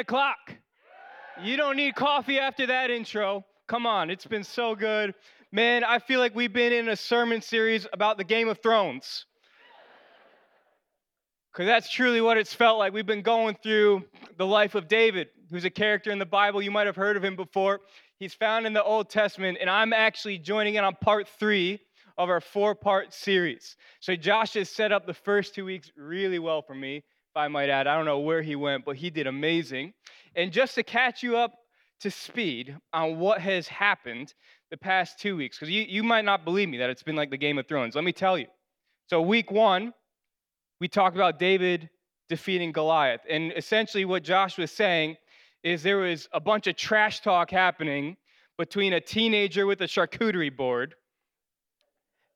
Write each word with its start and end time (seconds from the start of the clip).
10 0.00 0.02
o'clock. 0.02 0.56
You 1.42 1.58
don't 1.58 1.76
need 1.76 1.94
coffee 1.94 2.38
after 2.38 2.66
that 2.68 2.90
intro. 2.90 3.44
Come 3.68 3.84
on, 3.84 4.08
it's 4.08 4.24
been 4.24 4.44
so 4.44 4.74
good. 4.74 5.14
Man, 5.52 5.84
I 5.84 5.98
feel 5.98 6.20
like 6.20 6.34
we've 6.34 6.52
been 6.52 6.72
in 6.72 6.88
a 6.88 6.96
sermon 6.96 7.42
series 7.42 7.86
about 7.92 8.16
the 8.16 8.24
Game 8.24 8.48
of 8.48 8.62
Thrones. 8.62 9.26
Because 11.52 11.66
that's 11.66 11.90
truly 11.90 12.22
what 12.22 12.38
it's 12.38 12.54
felt 12.54 12.78
like. 12.78 12.94
We've 12.94 13.04
been 13.04 13.20
going 13.20 13.58
through 13.62 14.04
the 14.38 14.46
life 14.46 14.74
of 14.74 14.88
David, 14.88 15.28
who's 15.50 15.66
a 15.66 15.70
character 15.70 16.10
in 16.10 16.18
the 16.18 16.24
Bible. 16.24 16.62
You 16.62 16.70
might 16.70 16.86
have 16.86 16.96
heard 16.96 17.18
of 17.18 17.24
him 17.24 17.36
before. 17.36 17.80
He's 18.18 18.32
found 18.32 18.66
in 18.66 18.72
the 18.72 18.82
Old 18.82 19.10
Testament, 19.10 19.58
and 19.60 19.68
I'm 19.68 19.92
actually 19.92 20.38
joining 20.38 20.76
in 20.76 20.84
on 20.84 20.94
part 21.02 21.28
three 21.38 21.78
of 22.16 22.30
our 22.30 22.40
four 22.40 22.74
part 22.74 23.12
series. 23.12 23.76
So 24.00 24.16
Josh 24.16 24.54
has 24.54 24.70
set 24.70 24.92
up 24.92 25.04
the 25.04 25.12
first 25.12 25.54
two 25.54 25.66
weeks 25.66 25.92
really 25.94 26.38
well 26.38 26.62
for 26.62 26.74
me, 26.74 27.04
if 27.30 27.36
I 27.36 27.48
might 27.48 27.68
add. 27.68 27.86
I 27.86 27.96
don't 27.96 28.04
know 28.04 28.18
where 28.18 28.42
he 28.42 28.56
went, 28.56 28.84
but 28.84 28.96
he 28.96 29.08
did 29.08 29.26
amazing. 29.26 29.92
And 30.34 30.52
just 30.52 30.74
to 30.74 30.82
catch 30.82 31.22
you 31.22 31.36
up 31.36 31.54
to 32.00 32.10
speed 32.10 32.76
on 32.92 33.18
what 33.18 33.40
has 33.40 33.68
happened 33.68 34.34
the 34.70 34.76
past 34.76 35.20
two 35.20 35.36
weeks, 35.36 35.56
because 35.56 35.70
you, 35.70 35.82
you 35.82 36.02
might 36.02 36.24
not 36.24 36.44
believe 36.44 36.68
me 36.68 36.78
that 36.78 36.90
it's 36.90 37.02
been 37.02 37.16
like 37.16 37.30
the 37.30 37.36
Game 37.36 37.58
of 37.58 37.68
Thrones. 37.68 37.94
Let 37.94 38.04
me 38.04 38.12
tell 38.12 38.36
you. 38.36 38.46
So, 39.08 39.20
week 39.20 39.50
one, 39.50 39.92
we 40.80 40.88
talked 40.88 41.16
about 41.16 41.38
David 41.38 41.88
defeating 42.28 42.72
Goliath. 42.72 43.20
And 43.28 43.52
essentially, 43.56 44.04
what 44.04 44.22
Josh 44.22 44.58
was 44.58 44.70
saying 44.70 45.16
is 45.62 45.82
there 45.82 45.98
was 45.98 46.28
a 46.32 46.40
bunch 46.40 46.66
of 46.66 46.76
trash 46.76 47.20
talk 47.20 47.50
happening 47.50 48.16
between 48.56 48.94
a 48.94 49.00
teenager 49.00 49.66
with 49.66 49.80
a 49.82 49.86
charcuterie 49.86 50.56
board 50.56 50.94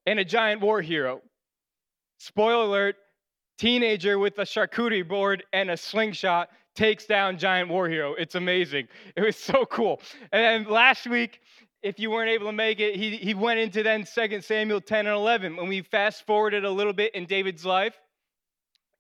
and 0.07 0.19
a 0.19 0.25
giant 0.25 0.61
war 0.61 0.83
hero. 0.83 1.21
Spoiler 2.19 2.65
alert 2.65 2.97
teenager 3.59 4.19
with 4.19 4.39
a 4.39 4.43
charcuterie 4.43 5.07
board 5.07 5.45
and 5.53 5.71
a 5.71 5.77
slingshot 5.77 6.51
takes 6.75 7.07
down 7.07 7.39
giant 7.39 7.69
war 7.69 7.89
hero. 7.89 8.15
It's 8.15 8.35
amazing. 8.35 8.89
It 9.17 9.23
was 9.23 9.37
so 9.37 9.65
cool. 9.67 10.01
And 10.33 10.65
then 10.65 10.73
last 10.73 11.07
week, 11.07 11.41
if 11.83 11.99
you 11.99 12.11
weren't 12.11 12.31
able 12.31 12.47
to 12.47 12.53
make 12.53 12.81
it, 12.81 12.97
he, 12.97 13.17
he 13.17 13.35
went 13.35 13.61
into 13.61 13.83
then 13.83 14.05
2 14.05 14.41
Samuel 14.41 14.81
10 14.81 15.07
and 15.07 15.15
11 15.15 15.57
when 15.57 15.69
we 15.69 15.83
fast 15.83 16.27
forwarded 16.27 16.65
a 16.65 16.71
little 16.71 16.93
bit 16.93 17.15
in 17.15 17.27
David's 17.27 17.65
life. 17.65 17.95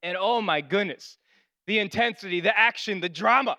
And 0.03 0.17
oh 0.21 0.43
my 0.43 0.61
goodness, 0.61 1.17
the 1.67 1.79
intensity, 1.79 2.41
the 2.41 2.57
action, 2.57 3.01
the 3.01 3.09
drama, 3.09 3.57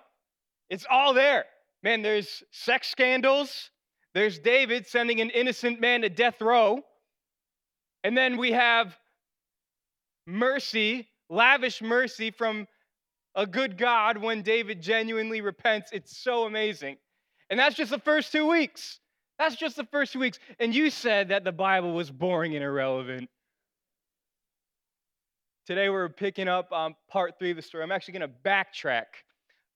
it's 0.70 0.86
all 0.90 1.14
there. 1.14 1.46
Man, 1.84 2.02
there's 2.02 2.44
sex 2.52 2.88
scandals. 2.88 3.72
There's 4.14 4.40
David 4.40 4.88
sending 4.88 5.22
an 5.22 5.30
innocent 5.32 5.80
man 5.80 6.02
to 6.02 6.10
death 6.10 6.42
row. 6.42 6.82
And 8.04 8.16
then 8.16 8.38
we 8.38 8.52
have 8.52 8.96
mercy, 10.28 11.08
lavish 11.30 11.82
mercy 11.82 12.32
from 12.32 12.68
a 13.36 13.46
good 13.46 13.78
God 13.78 14.18
when 14.18 14.42
David 14.42 14.82
genuinely 14.82 15.42
repents. 15.42 15.92
It's 15.92 16.18
so 16.18 16.46
amazing. 16.46 16.98
And 17.50 17.60
that's 17.60 17.76
just 17.76 17.92
the 17.92 18.00
first 18.00 18.32
two 18.32 18.48
weeks. 18.48 19.00
That's 19.38 19.56
just 19.56 19.76
the 19.76 19.86
first 19.86 20.14
two 20.14 20.20
weeks. 20.20 20.40
And 20.60 20.74
you 20.74 20.90
said 20.90 21.30
that 21.30 21.44
the 21.44 21.52
Bible 21.52 21.94
was 21.94 22.10
boring 22.10 22.56
and 22.56 22.64
irrelevant. 22.64 23.30
Today 25.66 25.90
we're 25.90 26.10
picking 26.10 26.48
up 26.48 26.72
on 26.72 26.96
part 27.10 27.38
three 27.38 27.52
of 27.52 27.58
the 27.58 27.62
story. 27.62 27.84
I'm 27.84 27.92
actually 27.92 28.20
going 28.20 28.30
to 28.30 28.50
backtrack 28.50 29.06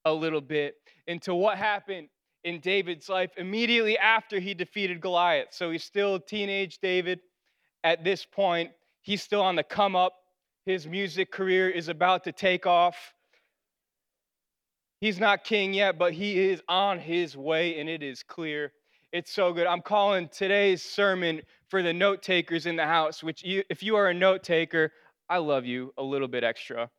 a 0.05 0.13
little 0.13 0.41
bit 0.41 0.75
into 1.07 1.33
what 1.33 1.57
happened 1.57 2.07
in 2.43 2.59
David's 2.61 3.09
life 3.09 3.31
immediately 3.37 3.97
after 3.97 4.39
he 4.39 4.53
defeated 4.53 5.01
Goliath. 5.01 5.49
So 5.51 5.71
he's 5.71 5.83
still 5.83 6.19
teenage 6.19 6.77
David 6.79 7.19
at 7.83 8.03
this 8.03 8.25
point. 8.25 8.71
He's 9.01 9.21
still 9.21 9.41
on 9.41 9.55
the 9.55 9.63
come 9.63 9.95
up. 9.95 10.13
His 10.65 10.85
music 10.85 11.31
career 11.31 11.69
is 11.69 11.87
about 11.87 12.23
to 12.25 12.31
take 12.31 12.65
off. 12.65 12.95
He's 15.01 15.19
not 15.19 15.43
king 15.43 15.73
yet, 15.73 15.97
but 15.97 16.13
he 16.13 16.37
is 16.49 16.61
on 16.67 16.99
his 16.99 17.37
way, 17.37 17.79
and 17.79 17.89
it 17.89 18.03
is 18.03 18.21
clear. 18.21 18.73
It's 19.11 19.31
so 19.31 19.53
good. 19.53 19.65
I'm 19.65 19.81
calling 19.81 20.29
today's 20.29 20.83
sermon 20.83 21.41
for 21.69 21.81
the 21.81 21.93
note 21.93 22.21
takers 22.21 22.65
in 22.65 22.75
the 22.75 22.85
house, 22.85 23.23
which, 23.23 23.43
you, 23.43 23.63
if 23.69 23.81
you 23.81 23.95
are 23.95 24.09
a 24.09 24.13
note 24.13 24.43
taker, 24.43 24.91
I 25.29 25.37
love 25.37 25.65
you 25.65 25.93
a 25.97 26.03
little 26.03 26.27
bit 26.27 26.43
extra. 26.43 26.89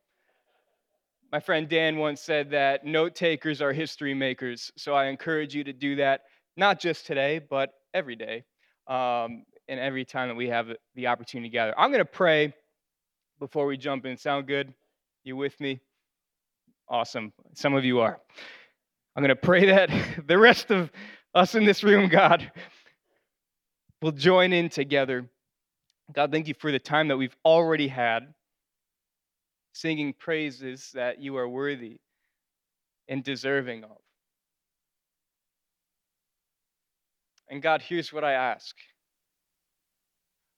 My 1.31 1.39
friend 1.39 1.69
Dan 1.69 1.97
once 1.97 2.21
said 2.21 2.49
that 2.51 2.85
note 2.85 3.15
takers 3.15 3.61
are 3.61 3.71
history 3.71 4.13
makers. 4.13 4.71
So 4.77 4.93
I 4.93 5.05
encourage 5.05 5.55
you 5.55 5.63
to 5.63 5.71
do 5.71 5.95
that, 5.97 6.21
not 6.57 6.79
just 6.79 7.05
today, 7.05 7.39
but 7.39 7.69
every 7.93 8.15
day 8.15 8.43
um, 8.87 9.45
and 9.69 9.79
every 9.79 10.03
time 10.03 10.27
that 10.27 10.35
we 10.35 10.49
have 10.49 10.67
the 10.95 11.07
opportunity 11.07 11.49
to 11.49 11.53
gather. 11.53 11.79
I'm 11.79 11.91
going 11.91 11.99
to 11.99 12.05
pray 12.05 12.53
before 13.41 13.65
we 13.65 13.75
jump 13.75 14.05
in. 14.05 14.15
Sound 14.15 14.45
good? 14.45 14.71
You 15.23 15.35
with 15.35 15.59
me? 15.59 15.81
Awesome. 16.87 17.33
Some 17.55 17.73
of 17.73 17.83
you 17.83 17.99
are. 17.99 18.19
I'm 19.15 19.23
going 19.23 19.29
to 19.29 19.35
pray 19.35 19.65
that 19.65 19.89
the 20.27 20.37
rest 20.37 20.69
of 20.69 20.91
us 21.33 21.55
in 21.55 21.65
this 21.65 21.83
room, 21.83 22.07
God, 22.07 22.51
will 23.99 24.11
join 24.11 24.53
in 24.53 24.69
together. 24.69 25.27
God, 26.13 26.31
thank 26.31 26.47
you 26.47 26.53
for 26.53 26.71
the 26.71 26.77
time 26.77 27.07
that 27.07 27.17
we've 27.17 27.35
already 27.43 27.87
had 27.87 28.31
singing 29.73 30.13
praises 30.13 30.91
that 30.93 31.19
you 31.19 31.35
are 31.37 31.49
worthy 31.49 31.97
and 33.07 33.23
deserving 33.23 33.83
of. 33.85 33.97
And 37.49 37.59
God, 37.61 37.81
here's 37.81 38.13
what 38.13 38.23
I 38.23 38.33
ask 38.33 38.75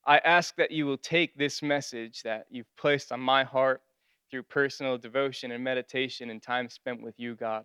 I 0.06 0.18
ask 0.18 0.54
that 0.56 0.70
you 0.70 0.84
will 0.86 0.98
take 0.98 1.36
this 1.36 1.62
message 1.62 2.22
that 2.22 2.46
you've 2.50 2.76
placed 2.76 3.10
on 3.10 3.20
my 3.20 3.42
heart 3.42 3.82
through 4.30 4.42
personal 4.42 4.98
devotion 4.98 5.52
and 5.52 5.64
meditation 5.64 6.30
and 6.30 6.42
time 6.42 6.68
spent 6.68 7.02
with 7.02 7.14
you, 7.18 7.34
God. 7.34 7.64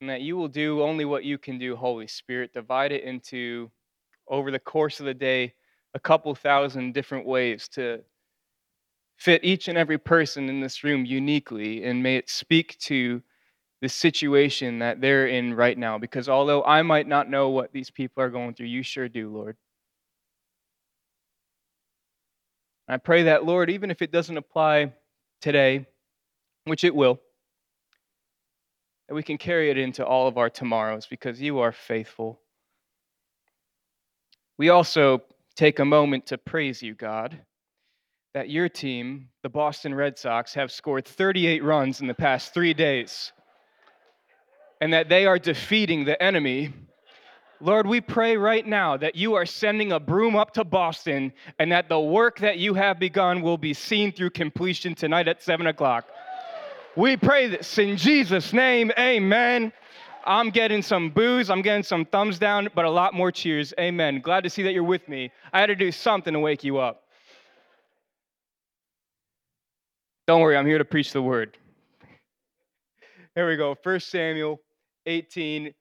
And 0.00 0.10
that 0.10 0.22
you 0.22 0.36
will 0.36 0.48
do 0.48 0.82
only 0.82 1.04
what 1.04 1.24
you 1.24 1.38
can 1.38 1.58
do, 1.58 1.76
Holy 1.76 2.08
Spirit. 2.08 2.52
Divide 2.52 2.90
it 2.90 3.04
into, 3.04 3.70
over 4.28 4.50
the 4.50 4.58
course 4.58 4.98
of 4.98 5.06
the 5.06 5.14
day, 5.14 5.54
a 5.94 6.00
couple 6.00 6.34
thousand 6.34 6.92
different 6.92 7.26
ways 7.26 7.68
to 7.68 8.00
fit 9.16 9.44
each 9.44 9.68
and 9.68 9.78
every 9.78 9.98
person 9.98 10.48
in 10.48 10.60
this 10.60 10.82
room 10.82 11.04
uniquely. 11.04 11.84
And 11.84 12.02
may 12.02 12.16
it 12.16 12.28
speak 12.28 12.76
to 12.80 13.22
the 13.80 13.88
situation 13.88 14.80
that 14.80 15.00
they're 15.00 15.28
in 15.28 15.54
right 15.54 15.78
now. 15.78 15.98
Because 15.98 16.28
although 16.28 16.64
I 16.64 16.82
might 16.82 17.06
not 17.06 17.30
know 17.30 17.50
what 17.50 17.72
these 17.72 17.90
people 17.90 18.24
are 18.24 18.30
going 18.30 18.54
through, 18.54 18.66
you 18.66 18.82
sure 18.82 19.08
do, 19.08 19.32
Lord. 19.32 19.56
I 22.88 22.98
pray 22.98 23.24
that, 23.24 23.44
Lord, 23.44 23.70
even 23.70 23.90
if 23.90 24.02
it 24.02 24.12
doesn't 24.12 24.36
apply 24.36 24.92
today, 25.40 25.86
which 26.64 26.84
it 26.84 26.94
will, 26.94 27.20
that 29.08 29.14
we 29.14 29.22
can 29.22 29.38
carry 29.38 29.70
it 29.70 29.78
into 29.78 30.04
all 30.04 30.28
of 30.28 30.38
our 30.38 30.50
tomorrows 30.50 31.06
because 31.06 31.40
you 31.40 31.60
are 31.60 31.72
faithful. 31.72 32.40
We 34.58 34.68
also 34.68 35.22
take 35.56 35.78
a 35.78 35.84
moment 35.84 36.26
to 36.26 36.38
praise 36.38 36.82
you, 36.82 36.94
God, 36.94 37.38
that 38.34 38.50
your 38.50 38.68
team, 38.68 39.28
the 39.42 39.48
Boston 39.48 39.94
Red 39.94 40.18
Sox, 40.18 40.54
have 40.54 40.70
scored 40.70 41.06
38 41.06 41.62
runs 41.62 42.00
in 42.00 42.06
the 42.06 42.14
past 42.14 42.52
three 42.52 42.74
days 42.74 43.32
and 44.80 44.92
that 44.92 45.08
they 45.08 45.24
are 45.24 45.38
defeating 45.38 46.04
the 46.04 46.20
enemy 46.22 46.72
Lord, 47.60 47.86
we 47.86 48.00
pray 48.00 48.36
right 48.36 48.66
now 48.66 48.96
that 48.96 49.14
you 49.14 49.34
are 49.34 49.46
sending 49.46 49.92
a 49.92 50.00
broom 50.00 50.36
up 50.36 50.52
to 50.54 50.64
Boston 50.64 51.32
and 51.58 51.70
that 51.72 51.88
the 51.88 52.00
work 52.00 52.38
that 52.40 52.58
you 52.58 52.74
have 52.74 52.98
begun 52.98 53.42
will 53.42 53.58
be 53.58 53.72
seen 53.72 54.12
through 54.12 54.30
completion 54.30 54.94
tonight 54.94 55.28
at 55.28 55.42
7 55.42 55.66
o'clock. 55.66 56.06
We 56.96 57.16
pray 57.16 57.48
this 57.48 57.78
in 57.78 57.96
Jesus' 57.96 58.52
name. 58.52 58.92
Amen. 58.98 59.72
I'm 60.26 60.50
getting 60.50 60.82
some 60.82 61.10
boos, 61.10 61.50
I'm 61.50 61.60
getting 61.62 61.82
some 61.82 62.04
thumbs 62.06 62.38
down, 62.38 62.68
but 62.74 62.84
a 62.84 62.90
lot 62.90 63.14
more 63.14 63.30
cheers. 63.30 63.74
Amen. 63.78 64.20
Glad 64.20 64.44
to 64.44 64.50
see 64.50 64.62
that 64.62 64.72
you're 64.72 64.82
with 64.82 65.06
me. 65.08 65.30
I 65.52 65.60
had 65.60 65.66
to 65.66 65.74
do 65.74 65.92
something 65.92 66.32
to 66.32 66.40
wake 66.40 66.64
you 66.64 66.78
up. 66.78 67.02
Don't 70.26 70.40
worry, 70.40 70.56
I'm 70.56 70.66
here 70.66 70.78
to 70.78 70.84
preach 70.84 71.12
the 71.12 71.20
word. 71.20 71.58
Here 73.34 73.48
we 73.48 73.56
go. 73.56 73.76
1 73.82 74.00
Samuel 74.00 74.60
18. 75.06 75.74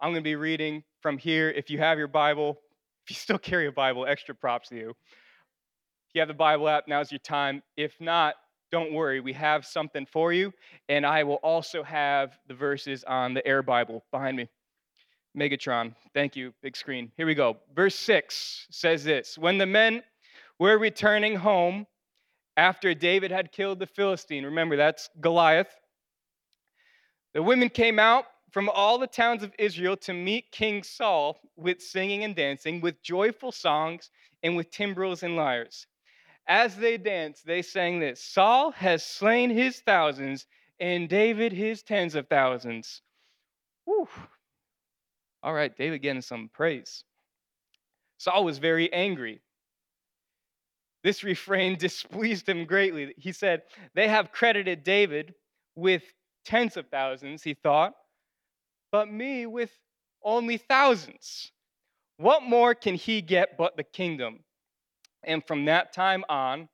I'm 0.00 0.10
going 0.10 0.16
to 0.16 0.22
be 0.22 0.34
reading 0.34 0.82
from 1.06 1.18
here. 1.18 1.50
If 1.50 1.70
you 1.70 1.78
have 1.78 1.98
your 1.98 2.08
Bible, 2.08 2.58
if 3.04 3.10
you 3.10 3.14
still 3.14 3.38
carry 3.38 3.68
a 3.68 3.70
Bible, 3.70 4.06
extra 4.06 4.34
props 4.34 4.70
to 4.70 4.74
you. 4.74 4.90
If 4.90 6.14
you 6.14 6.20
have 6.20 6.26
the 6.26 6.34
Bible 6.34 6.68
app, 6.68 6.88
now's 6.88 7.12
your 7.12 7.20
time. 7.20 7.62
If 7.76 7.94
not, 8.00 8.34
don't 8.72 8.92
worry, 8.92 9.20
we 9.20 9.32
have 9.34 9.64
something 9.64 10.04
for 10.04 10.32
you. 10.32 10.52
And 10.88 11.06
I 11.06 11.22
will 11.22 11.36
also 11.44 11.84
have 11.84 12.36
the 12.48 12.54
verses 12.54 13.04
on 13.04 13.34
the 13.34 13.46
Air 13.46 13.62
Bible 13.62 14.04
behind 14.10 14.36
me. 14.36 14.48
Megatron, 15.38 15.94
thank 16.12 16.34
you, 16.34 16.52
big 16.60 16.76
screen. 16.76 17.12
Here 17.16 17.26
we 17.26 17.36
go. 17.36 17.58
Verse 17.72 17.94
6 17.94 18.66
says 18.72 19.04
this 19.04 19.38
When 19.38 19.58
the 19.58 19.66
men 19.66 20.02
were 20.58 20.76
returning 20.76 21.36
home 21.36 21.86
after 22.56 22.94
David 22.94 23.30
had 23.30 23.52
killed 23.52 23.78
the 23.78 23.86
Philistine, 23.86 24.44
remember 24.44 24.76
that's 24.76 25.08
Goliath, 25.20 25.72
the 27.32 27.44
women 27.44 27.68
came 27.68 28.00
out 28.00 28.24
from 28.56 28.70
all 28.70 28.96
the 28.96 29.06
towns 29.06 29.42
of 29.42 29.52
Israel 29.58 29.98
to 29.98 30.14
meet 30.14 30.50
King 30.50 30.82
Saul 30.82 31.38
with 31.56 31.82
singing 31.82 32.24
and 32.24 32.34
dancing, 32.34 32.80
with 32.80 33.02
joyful 33.02 33.52
songs, 33.52 34.08
and 34.42 34.56
with 34.56 34.70
timbrels 34.70 35.22
and 35.22 35.36
lyres. 35.36 35.86
As 36.48 36.74
they 36.74 36.96
danced, 36.96 37.44
they 37.44 37.60
sang 37.60 38.00
this 38.00 38.18
Saul 38.18 38.70
has 38.70 39.04
slain 39.04 39.50
his 39.50 39.80
thousands, 39.80 40.46
and 40.80 41.06
David 41.06 41.52
his 41.52 41.82
tens 41.82 42.14
of 42.14 42.28
thousands. 42.28 43.02
Whew. 43.84 44.08
All 45.42 45.52
right, 45.52 45.76
David 45.76 46.00
getting 46.00 46.22
some 46.22 46.48
praise. 46.48 47.04
Saul 48.16 48.42
was 48.42 48.56
very 48.56 48.90
angry. 48.90 49.42
This 51.02 51.22
refrain 51.32 51.76
displeased 51.76 52.48
him 52.48 52.64
greatly. 52.64 53.12
He 53.18 53.32
said, 53.32 53.64
They 53.92 54.08
have 54.08 54.32
credited 54.32 54.82
David 54.82 55.34
with 55.74 56.04
tens 56.46 56.78
of 56.78 56.88
thousands, 56.88 57.42
he 57.42 57.52
thought, 57.52 57.92
but 58.96 59.12
me 59.12 59.44
with 59.44 59.70
only 60.22 60.56
thousands. 60.56 61.52
What 62.16 62.42
more 62.42 62.74
can 62.74 62.94
he 62.94 63.20
get 63.20 63.58
but 63.58 63.76
the 63.76 63.84
kingdom? 63.84 64.38
And 65.22 65.46
from 65.46 65.66
that 65.66 65.92
time 65.92 66.24
on, 66.30 66.70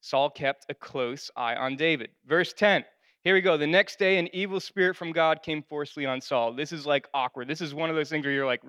Saul 0.00 0.30
kept 0.30 0.64
a 0.70 0.74
close 0.74 1.30
eye 1.36 1.54
on 1.54 1.76
David. 1.76 2.08
Verse 2.24 2.54
10. 2.54 2.86
Here 3.22 3.34
we 3.34 3.42
go. 3.42 3.58
The 3.58 3.66
next 3.66 3.98
day, 3.98 4.16
an 4.16 4.30
evil 4.32 4.60
spirit 4.60 4.96
from 4.96 5.12
God 5.12 5.42
came 5.42 5.62
forcefully 5.62 6.06
on 6.06 6.22
Saul. 6.22 6.54
This 6.54 6.72
is 6.72 6.86
like 6.86 7.06
awkward. 7.12 7.48
This 7.48 7.60
is 7.60 7.74
one 7.74 7.90
of 7.90 7.96
those 7.96 8.08
things 8.08 8.24
where 8.24 8.32
you're 8.32 8.46
like, 8.46 8.62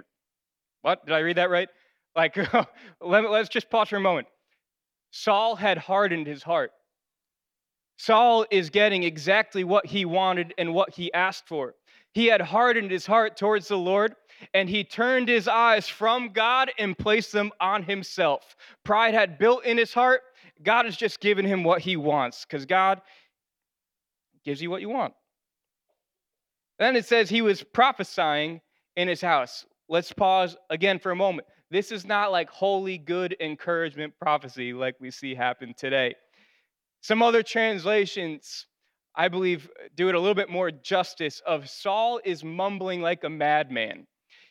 what? 0.82 1.06
Did 1.06 1.16
I 1.16 1.20
read 1.20 1.38
that 1.38 1.50
right? 1.50 1.70
Like, 2.16 2.38
let, 3.02 3.26
us 3.26 3.50
just 3.50 3.72
pause 3.72 3.90
for 3.90 3.96
a 3.96 4.00
moment. 4.00 4.28
Saul 5.10 5.56
had 5.56 5.80
hardened 5.80 6.28
his 6.28 6.44
heart. 6.44 6.72
Saul 7.98 8.46
is 8.52 8.70
getting 8.70 9.04
exactly 9.04 9.64
what 9.64 9.86
he 9.86 10.06
wanted 10.06 10.54
and 10.60 10.76
what 10.76 10.94
he 10.94 11.12
asked 11.14 11.48
for. 11.48 11.74
He 12.14 12.28
had 12.28 12.42
hardened 12.42 12.92
his 12.92 13.06
heart 13.06 13.38
towards 13.38 13.68
the 13.68 13.78
Lord, 13.78 14.16
and 14.54 14.70
he 14.70 14.84
turned 14.84 15.28
his 15.28 15.48
eyes 15.48 15.88
from 15.88 16.30
God 16.30 16.72
and 16.78 16.98
placed 16.98 17.32
them 17.32 17.52
on 17.60 17.84
himself. 17.84 18.56
Pride 18.84 19.14
had 19.14 19.38
built 19.38 19.66
in 19.66 19.78
his 19.78 19.94
heart. 19.94 20.22
God 20.64 20.86
has 20.86 20.96
just 20.96 21.20
given 21.20 21.46
him 21.46 21.64
what 21.64 21.82
he 21.82 21.98
wants 21.98 22.46
because 22.46 22.66
God 22.66 23.02
gives 24.46 24.62
you 24.62 24.70
what 24.70 24.82
you 24.82 24.90
want. 24.90 25.14
Then 26.80 26.96
it 26.96 27.06
says 27.06 27.30
he 27.30 27.42
was 27.42 27.64
prophesying 27.64 28.62
in 28.96 29.08
his 29.08 29.22
house. 29.22 29.66
Let's 29.90 30.12
pause 30.12 30.56
again 30.70 31.00
for 31.00 31.12
a 31.12 31.16
moment. 31.16 31.48
This 31.72 31.92
is 31.92 32.06
not 32.06 32.32
like 32.32 32.50
holy, 32.50 32.98
good 32.98 33.36
encouragement 33.40 34.14
prophecy 34.20 34.74
like 34.74 34.96
we 35.00 35.10
see 35.10 35.34
happen 35.34 35.74
today. 35.76 36.16
Some 37.02 37.24
other 37.24 37.44
translations, 37.44 38.68
I 39.16 39.28
believe, 39.28 39.70
uh, 39.80 39.88
do 39.96 40.10
it 40.10 40.16
a 40.16 40.20
little 40.20 40.36
bit 40.36 40.50
more 40.50 40.72
justice 40.72 41.42
of 41.46 41.70
Saul 41.70 42.20
is 42.24 42.44
mumbling 42.44 43.02
like 43.02 43.24
a 43.24 43.30
madman. 43.30 44.08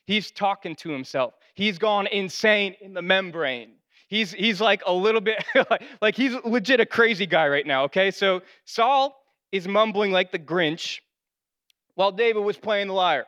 He's 0.06 0.30
talking 0.30 0.76
to 0.76 0.90
himself. 0.90 1.34
He's 1.54 1.78
gone 1.78 2.06
insane 2.06 2.74
in 2.80 2.92
the 2.92 3.02
membrane. 3.02 3.74
He's, 4.08 4.32
he's 4.32 4.60
like 4.60 4.82
a 4.86 4.92
little 4.92 5.20
bit, 5.20 5.44
like 6.02 6.14
he's 6.14 6.34
legit 6.44 6.80
a 6.80 6.86
crazy 6.86 7.26
guy 7.26 7.48
right 7.48 7.66
now, 7.66 7.84
okay? 7.84 8.10
So 8.10 8.42
Saul 8.64 9.16
is 9.52 9.66
mumbling 9.66 10.12
like 10.12 10.32
the 10.32 10.38
Grinch 10.38 11.00
while 11.94 12.12
David 12.12 12.40
was 12.40 12.56
playing 12.56 12.88
the 12.88 12.94
lyre, 12.94 13.26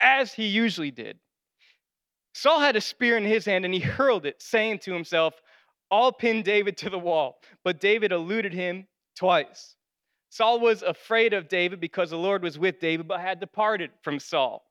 as 0.00 0.32
he 0.32 0.46
usually 0.46 0.90
did. 0.90 1.18
Saul 2.34 2.60
had 2.60 2.76
a 2.76 2.80
spear 2.80 3.16
in 3.16 3.24
his 3.24 3.44
hand 3.44 3.64
and 3.64 3.74
he 3.74 3.80
hurled 3.80 4.24
it, 4.24 4.40
saying 4.40 4.78
to 4.80 4.92
himself, 4.92 5.34
I'll 5.90 6.12
pin 6.12 6.42
David 6.42 6.76
to 6.78 6.90
the 6.90 6.98
wall. 6.98 7.40
But 7.64 7.80
David 7.80 8.12
eluded 8.12 8.52
him 8.52 8.86
twice. 9.18 9.74
Saul 10.30 10.60
was 10.60 10.82
afraid 10.82 11.32
of 11.32 11.48
David 11.48 11.80
because 11.80 12.10
the 12.10 12.16
Lord 12.16 12.42
was 12.42 12.58
with 12.58 12.80
David, 12.80 13.08
but 13.08 13.20
had 13.20 13.40
departed 13.40 13.90
from 14.02 14.18
Saul. 14.18 14.62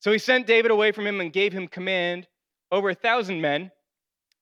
So 0.00 0.12
he 0.12 0.18
sent 0.18 0.46
David 0.46 0.70
away 0.70 0.92
from 0.92 1.06
him 1.06 1.20
and 1.20 1.32
gave 1.32 1.52
him 1.52 1.66
command 1.66 2.26
over 2.70 2.90
a 2.90 2.94
thousand 2.94 3.40
men. 3.40 3.70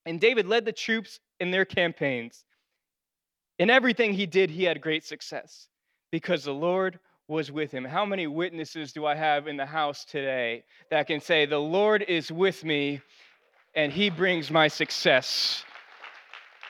And 0.06 0.20
David 0.20 0.46
led 0.46 0.64
the 0.64 0.72
troops 0.72 1.20
in 1.38 1.50
their 1.50 1.64
campaigns. 1.64 2.44
In 3.58 3.70
everything 3.70 4.12
he 4.12 4.26
did, 4.26 4.50
he 4.50 4.64
had 4.64 4.80
great 4.80 5.04
success 5.04 5.68
because 6.10 6.44
the 6.44 6.54
Lord 6.54 6.98
was 7.28 7.52
with 7.52 7.70
him. 7.70 7.84
How 7.84 8.04
many 8.04 8.26
witnesses 8.26 8.92
do 8.92 9.06
I 9.06 9.14
have 9.14 9.46
in 9.46 9.56
the 9.56 9.66
house 9.66 10.04
today 10.04 10.64
that 10.90 11.06
can 11.06 11.20
say, 11.20 11.46
The 11.46 11.58
Lord 11.58 12.02
is 12.08 12.32
with 12.32 12.64
me 12.64 13.00
and 13.74 13.92
he 13.92 14.10
brings 14.10 14.50
my 14.50 14.66
success? 14.66 15.62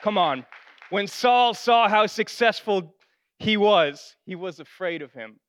Come 0.01 0.17
on. 0.17 0.45
When 0.91 1.07
Saul 1.07 1.53
saw 1.53 1.87
how 1.87 2.05
successful 2.05 2.93
he 3.39 3.55
was, 3.55 4.17
he 4.25 4.35
was 4.35 4.59
afraid 4.59 5.01
of 5.01 5.13
him. 5.13 5.39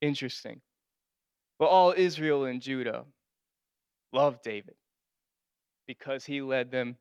Interesting. 0.00 0.60
But 1.60 1.66
all 1.66 1.94
Israel 1.96 2.46
and 2.46 2.60
Judah 2.60 3.04
loved 4.12 4.42
David 4.42 4.74
because 5.86 6.24
he 6.24 6.42
led 6.42 6.72
them 6.72 6.96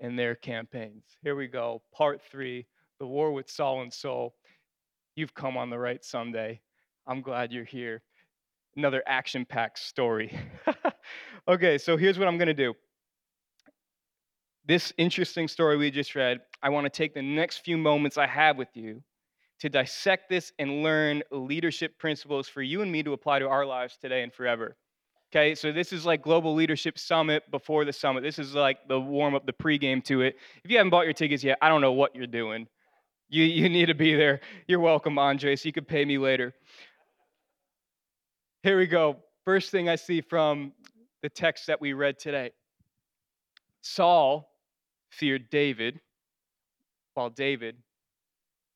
in 0.00 0.16
their 0.16 0.34
campaigns. 0.34 1.04
Here 1.22 1.36
we 1.36 1.46
go, 1.46 1.80
part 1.94 2.20
three 2.28 2.66
the 2.98 3.06
war 3.06 3.32
with 3.32 3.48
Saul 3.48 3.82
and 3.82 3.92
Soul. 3.92 4.34
You've 5.14 5.34
come 5.34 5.56
on 5.56 5.70
the 5.70 5.78
right 5.78 6.04
Sunday. 6.04 6.60
I'm 7.06 7.22
glad 7.22 7.52
you're 7.52 7.64
here. 7.64 8.02
Another 8.76 9.02
action 9.06 9.44
packed 9.44 9.78
story. 9.78 10.36
okay, 11.48 11.78
so 11.78 11.96
here's 11.96 12.18
what 12.18 12.26
I'm 12.26 12.36
going 12.36 12.48
to 12.48 12.54
do. 12.54 12.74
This 14.66 14.94
interesting 14.96 15.46
story 15.46 15.76
we 15.76 15.90
just 15.90 16.14
read, 16.14 16.40
I 16.62 16.70
want 16.70 16.86
to 16.86 16.90
take 16.90 17.12
the 17.12 17.20
next 17.20 17.58
few 17.58 17.76
moments 17.76 18.16
I 18.16 18.26
have 18.26 18.56
with 18.56 18.74
you 18.74 19.02
to 19.60 19.68
dissect 19.68 20.30
this 20.30 20.52
and 20.58 20.82
learn 20.82 21.22
leadership 21.30 21.98
principles 21.98 22.48
for 22.48 22.62
you 22.62 22.80
and 22.80 22.90
me 22.90 23.02
to 23.02 23.12
apply 23.12 23.40
to 23.40 23.48
our 23.48 23.66
lives 23.66 23.98
today 24.00 24.22
and 24.22 24.32
forever. 24.32 24.76
Okay, 25.30 25.54
so 25.54 25.70
this 25.70 25.92
is 25.92 26.06
like 26.06 26.22
Global 26.22 26.54
Leadership 26.54 26.98
Summit 26.98 27.42
before 27.50 27.84
the 27.84 27.92
summit. 27.92 28.22
This 28.22 28.38
is 28.38 28.54
like 28.54 28.88
the 28.88 28.98
warm 28.98 29.34
up, 29.34 29.44
the 29.44 29.52
pregame 29.52 30.02
to 30.04 30.22
it. 30.22 30.36
If 30.64 30.70
you 30.70 30.78
haven't 30.78 30.90
bought 30.90 31.04
your 31.04 31.12
tickets 31.12 31.44
yet, 31.44 31.58
I 31.60 31.68
don't 31.68 31.82
know 31.82 31.92
what 31.92 32.16
you're 32.16 32.26
doing. 32.26 32.66
You, 33.28 33.44
you 33.44 33.68
need 33.68 33.86
to 33.86 33.94
be 33.94 34.14
there. 34.14 34.40
You're 34.66 34.80
welcome, 34.80 35.18
Andre, 35.18 35.56
so 35.56 35.66
you 35.66 35.72
could 35.72 35.88
pay 35.88 36.06
me 36.06 36.16
later. 36.16 36.54
Here 38.62 38.78
we 38.78 38.86
go. 38.86 39.16
First 39.44 39.70
thing 39.70 39.90
I 39.90 39.96
see 39.96 40.22
from 40.22 40.72
the 41.22 41.28
text 41.28 41.66
that 41.66 41.80
we 41.82 41.92
read 41.92 42.18
today 42.18 42.52
Saul 43.82 44.53
feared 45.18 45.50
David, 45.50 46.00
while 47.14 47.30
David 47.30 47.76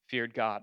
feared 0.09 0.35
God. 0.35 0.62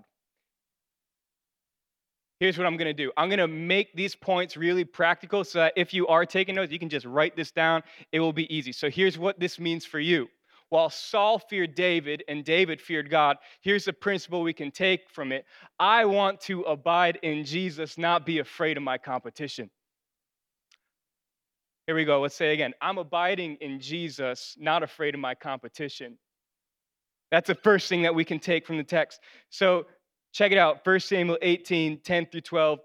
Here's 2.38 2.58
what 2.58 2.66
I'm 2.66 2.76
going 2.76 2.94
to 2.94 3.04
do 3.04 3.12
I'm 3.16 3.28
going 3.28 3.38
to 3.38 3.48
make 3.48 3.94
these 3.94 4.14
points 4.14 4.56
really 4.56 4.84
practical 4.84 5.44
so 5.44 5.60
that 5.60 5.72
if 5.76 5.94
you 5.94 6.06
are 6.08 6.26
taking 6.26 6.54
notes, 6.54 6.72
you 6.72 6.78
can 6.78 6.88
just 6.88 7.06
write 7.06 7.36
this 7.36 7.50
down. 7.50 7.82
It 8.12 8.20
will 8.20 8.32
be 8.32 8.54
easy. 8.54 8.72
So 8.72 8.90
here's 8.90 9.18
what 9.18 9.40
this 9.40 9.58
means 9.58 9.84
for 9.86 10.00
you. 10.00 10.28
While 10.68 10.90
Saul 10.90 11.38
feared 11.38 11.76
David 11.76 12.24
and 12.26 12.44
David 12.44 12.80
feared 12.80 13.08
God, 13.08 13.36
here's 13.60 13.84
the 13.84 13.92
principle 13.92 14.42
we 14.42 14.52
can 14.52 14.72
take 14.72 15.08
from 15.10 15.30
it. 15.30 15.44
I 15.78 16.04
want 16.04 16.40
to 16.42 16.62
abide 16.62 17.20
in 17.22 17.44
Jesus, 17.44 17.96
not 17.96 18.26
be 18.26 18.40
afraid 18.40 18.76
of 18.76 18.82
my 18.82 18.98
competition. 18.98 19.70
Here 21.86 21.94
we 21.94 22.04
go. 22.04 22.20
Let's 22.20 22.34
say 22.34 22.52
again. 22.52 22.74
I'm 22.80 22.98
abiding 22.98 23.56
in 23.60 23.80
Jesus, 23.80 24.56
not 24.58 24.82
afraid 24.82 25.14
of 25.14 25.20
my 25.20 25.34
competition. 25.34 26.18
That's 27.30 27.46
the 27.46 27.54
first 27.54 27.88
thing 27.88 28.02
that 28.02 28.14
we 28.14 28.24
can 28.24 28.38
take 28.38 28.66
from 28.66 28.76
the 28.76 28.84
text. 28.84 29.20
So 29.50 29.86
check 30.32 30.52
it 30.52 30.58
out 30.58 30.84
1 30.84 31.00
Samuel 31.00 31.38
18 31.42 32.00
10 32.00 32.26
through 32.26 32.40
12 32.40 32.78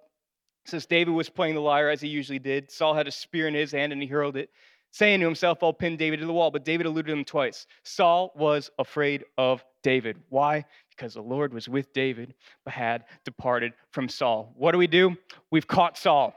says 0.66 0.86
David 0.86 1.12
was 1.12 1.30
playing 1.30 1.56
the 1.56 1.62
lyre 1.62 1.90
as 1.90 2.02
he 2.02 2.08
usually 2.08 2.40
did. 2.40 2.72
Saul 2.72 2.94
had 2.94 3.08
a 3.08 3.12
spear 3.12 3.48
in 3.48 3.54
his 3.54 3.72
hand 3.72 3.92
and 3.92 4.02
he 4.02 4.08
hurled 4.08 4.38
it, 4.38 4.50
saying 4.92 5.20
to 5.20 5.26
himself, 5.26 5.64
I'll 5.64 5.74
pin 5.74 5.98
David 5.98 6.20
to 6.20 6.26
the 6.26 6.34
wall. 6.34 6.52
But 6.52 6.66
David 6.66 6.86
eluded 6.86 7.12
him 7.12 7.26
twice. 7.26 7.66
Saul 7.84 8.32
was 8.36 8.70
afraid 8.78 9.26
of 9.38 9.64
David. 9.84 10.18
Why? 10.30 10.66
Because 10.92 11.16
the 11.16 11.22
Lord 11.22 11.54
was 11.54 11.68
with 11.68 11.92
David, 11.94 12.36
but 12.64 12.74
had 12.74 13.06
departed 13.26 13.74
from 13.92 14.08
Saul. 14.08 14.54
What 14.56 14.74
do 14.74 14.78
we 14.78 14.88
do? 14.88 15.18
We've 15.50 15.68
caught 15.68 15.98
Saul. 15.98 16.36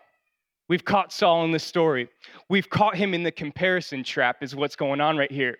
We've 0.68 0.84
caught 0.84 1.12
Saul 1.12 1.44
in 1.44 1.50
this 1.50 1.64
story. 1.64 2.08
We've 2.48 2.68
caught 2.68 2.96
him 2.96 3.12
in 3.12 3.22
the 3.22 3.32
comparison 3.32 4.02
trap, 4.02 4.42
is 4.42 4.56
what's 4.56 4.76
going 4.76 5.00
on 5.00 5.16
right 5.16 5.30
here. 5.30 5.58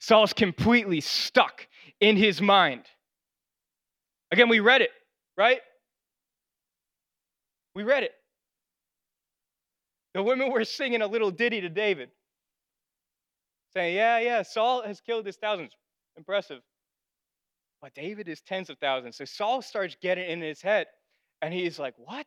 Saul's 0.00 0.32
completely 0.32 1.00
stuck 1.00 1.66
in 2.00 2.16
his 2.16 2.40
mind. 2.40 2.84
Again, 4.30 4.48
we 4.48 4.60
read 4.60 4.82
it, 4.82 4.90
right? 5.36 5.60
We 7.74 7.82
read 7.82 8.02
it. 8.02 8.12
The 10.14 10.22
women 10.22 10.50
were 10.50 10.64
singing 10.64 11.02
a 11.02 11.06
little 11.06 11.30
ditty 11.30 11.60
to 11.60 11.68
David, 11.68 12.10
saying, 13.74 13.94
Yeah, 13.94 14.18
yeah, 14.18 14.42
Saul 14.42 14.82
has 14.82 15.00
killed 15.00 15.26
his 15.26 15.36
thousands. 15.36 15.72
Impressive. 16.16 16.60
But 17.80 17.94
David 17.94 18.28
is 18.28 18.40
tens 18.40 18.70
of 18.70 18.78
thousands. 18.78 19.16
So 19.16 19.24
Saul 19.24 19.62
starts 19.62 19.96
getting 20.00 20.28
in 20.28 20.40
his 20.40 20.60
head, 20.60 20.86
and 21.42 21.52
he's 21.52 21.78
like, 21.78 21.94
What? 21.98 22.26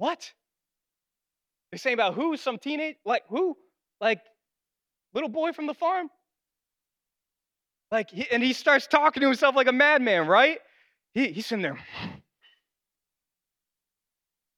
What? 0.00 0.32
They're 1.70 1.78
saying 1.78 1.92
about 1.92 2.14
who? 2.14 2.34
Some 2.38 2.56
teenage? 2.56 2.96
Like 3.04 3.22
who? 3.28 3.54
Like 4.00 4.20
little 5.12 5.28
boy 5.28 5.52
from 5.52 5.66
the 5.66 5.74
farm? 5.74 6.08
Like, 7.92 8.08
and 8.32 8.42
he 8.42 8.54
starts 8.54 8.86
talking 8.86 9.20
to 9.20 9.26
himself 9.26 9.54
like 9.54 9.66
a 9.66 9.72
madman, 9.72 10.26
right? 10.26 10.58
He, 11.12 11.32
he's 11.32 11.52
in 11.52 11.60
there. 11.62 11.78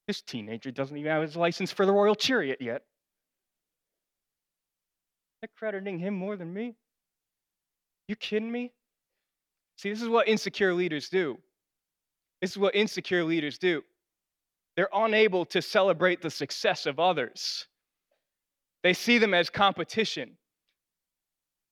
This 0.09 0.21
teenager 0.21 0.73
doesn't 0.73 0.97
even 0.97 1.11
have 1.11 1.23
his 1.23 1.37
license 1.37 1.71
for 1.71 1.87
the 1.87 1.93
Royal 1.93 2.17
Chariot 2.17 2.59
yet. 2.61 2.83
They're 5.41 5.49
crediting 5.57 6.01
him 6.01 6.13
more 6.13 6.37
than 6.37 6.53
me. 6.53 6.75
You 8.09 8.17
kidding 8.17 8.51
me? 8.51 8.73
See, 9.77 9.91
this 9.91 10.03
is 10.03 10.09
what 10.09 10.27
insecure 10.27 10.75
leaders 10.75 11.09
do. 11.09 11.39
This 12.41 12.51
is 12.51 12.59
what 12.59 12.75
insecure 12.75 13.23
leaders 13.23 13.59
do. 13.59 13.85
They're 14.77 14.89
unable 14.93 15.45
to 15.47 15.61
celebrate 15.61 16.23
the 16.23 16.31
success 16.31 16.87
of 16.87 16.99
others, 16.99 17.67
they 18.83 18.95
see 18.95 19.19
them 19.19 19.35
as 19.35 19.51
competition. 19.51 20.37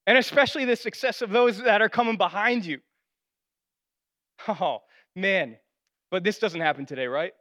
And 0.07 0.19
especially 0.19 0.65
the 0.65 0.77
success 0.77 1.23
of 1.23 1.31
those 1.31 1.63
that 1.63 1.83
are 1.83 1.89
coming 1.89 2.17
behind 2.17 2.65
you. 2.65 2.81
Oh, 4.49 4.79
man. 5.15 5.57
But 6.11 6.25
this 6.25 6.39
doesn't 6.39 6.61
happen 6.61 6.87
today, 6.87 7.07
right? 7.07 7.33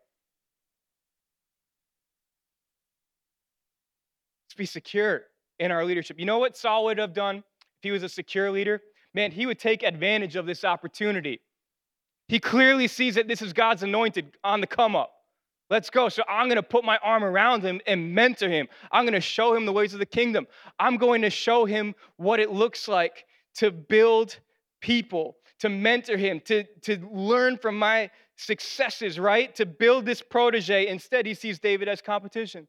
Let's 4.45 4.55
be 4.55 4.65
secure 4.65 5.23
in 5.57 5.71
our 5.71 5.85
leadership. 5.85 6.19
You 6.19 6.25
know 6.25 6.37
what 6.37 6.57
Saul 6.57 6.85
would 6.85 6.97
have 6.97 7.13
done 7.13 7.37
if 7.37 7.43
he 7.81 7.91
was 7.91 8.03
a 8.03 8.09
secure 8.09 8.51
leader? 8.51 8.81
Man, 9.13 9.31
he 9.31 9.45
would 9.45 9.57
take 9.57 9.81
advantage 9.81 10.35
of 10.35 10.45
this 10.45 10.63
opportunity. 10.63 11.39
He 12.27 12.39
clearly 12.39 12.87
sees 12.87 13.15
that 13.15 13.27
this 13.27 13.41
is 13.41 13.53
God's 13.53 13.81
anointed 13.81 14.37
on 14.43 14.61
the 14.61 14.67
come 14.67 14.95
up. 14.95 15.11
Let's 15.69 15.89
go. 15.89 16.09
So 16.09 16.23
I'm 16.27 16.47
going 16.47 16.55
to 16.55 16.63
put 16.63 16.83
my 16.83 16.97
arm 17.03 17.23
around 17.23 17.61
him 17.61 17.79
and 17.85 18.13
mentor 18.13 18.49
him. 18.49 18.67
I'm 18.91 19.03
going 19.03 19.13
to 19.13 19.21
show 19.21 19.53
him 19.53 19.65
the 19.65 19.71
ways 19.71 19.93
of 19.93 19.99
the 19.99 20.05
kingdom. 20.05 20.47
I'm 20.79 20.97
going 20.97 21.21
to 21.21 21.29
show 21.29 21.65
him 21.65 21.93
what 22.17 22.39
it 22.39 22.51
looks 22.51 22.87
like 22.87 23.25
to 23.55 23.71
build 23.71 24.39
people, 24.81 25.37
to 25.59 25.69
mentor 25.69 26.17
him, 26.17 26.41
to, 26.45 26.63
to 26.81 26.97
learn 27.11 27.57
from 27.57 27.77
my 27.77 28.09
successes, 28.35 29.19
right? 29.19 29.53
To 29.55 29.65
build 29.65 30.05
this 30.05 30.21
protege. 30.21 30.87
Instead, 30.87 31.25
he 31.25 31.35
sees 31.35 31.59
David 31.59 31.87
as 31.87 32.01
competition. 32.01 32.67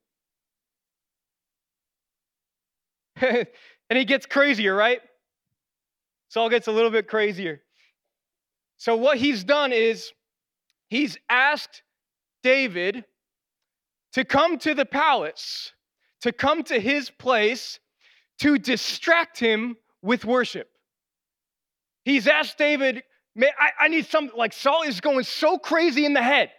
and 3.21 3.47
he 3.89 4.05
gets 4.05 4.27
crazier, 4.27 4.75
right? 4.75 5.01
Saul 6.29 6.51
gets 6.51 6.67
a 6.69 6.73
little 6.73 6.91
bit 6.91 7.09
crazier. 7.09 7.63
So, 8.77 8.97
what 8.97 9.19
he's 9.19 9.45
done 9.45 9.73
is 9.73 10.13
he's 10.89 11.19
asked 11.29 11.83
David 12.43 13.05
to 14.13 14.25
come 14.25 14.59
to 14.59 14.75
the 14.75 14.85
palace, 14.85 15.73
to 16.23 16.33
come 16.33 16.63
to 16.65 16.81
his 16.81 17.11
place, 17.11 17.79
to 18.41 18.59
distract 18.59 19.39
him 19.39 19.77
with 20.03 20.25
worship. 20.25 20.69
He's 22.05 22.27
asked 22.27 22.59
David, 22.59 23.03
man, 23.35 23.51
I, 23.59 23.85
I 23.85 23.89
need 23.89 24.07
something 24.07 24.37
like 24.37 24.53
Saul 24.53 24.83
is 24.83 25.01
going 25.01 25.25
so 25.25 25.59
crazy 25.59 26.05
in 26.05 26.15
the 26.15 26.23
head 26.23 26.51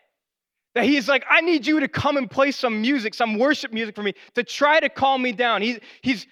that 0.76 0.86
he's 0.86 1.10
like, 1.10 1.26
I 1.30 1.42
need 1.42 1.68
you 1.68 1.82
to 1.82 1.88
come 1.88 2.18
and 2.18 2.30
play 2.30 2.52
some 2.52 2.82
music, 2.82 3.14
some 3.14 3.38
worship 3.38 3.74
music 3.74 3.96
for 3.96 4.04
me 4.04 4.14
to 4.36 4.44
try 4.44 4.80
to 4.80 4.88
calm 4.88 5.22
me 5.22 5.34
down. 5.34 5.62
He, 5.62 5.80
he's 6.02 6.26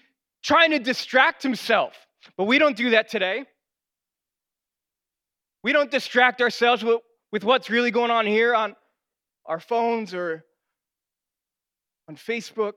trying 0.44 0.72
to 0.72 0.80
distract 0.80 1.44
himself. 1.44 1.94
But 2.38 2.46
we 2.46 2.60
don't 2.60 2.78
do 2.78 2.92
that 2.92 3.10
today. 3.10 3.46
We 5.64 5.74
don't 5.74 5.92
distract 5.92 6.42
ourselves 6.42 6.84
with, 6.84 7.02
with 7.32 7.44
what's 7.44 7.70
really 7.70 7.92
going 7.92 8.12
on 8.12 8.26
here 8.26 8.56
on 8.56 8.76
our 9.50 9.60
phones 9.60 10.14
or 10.14 10.46
on 12.08 12.16
Facebook. 12.16 12.74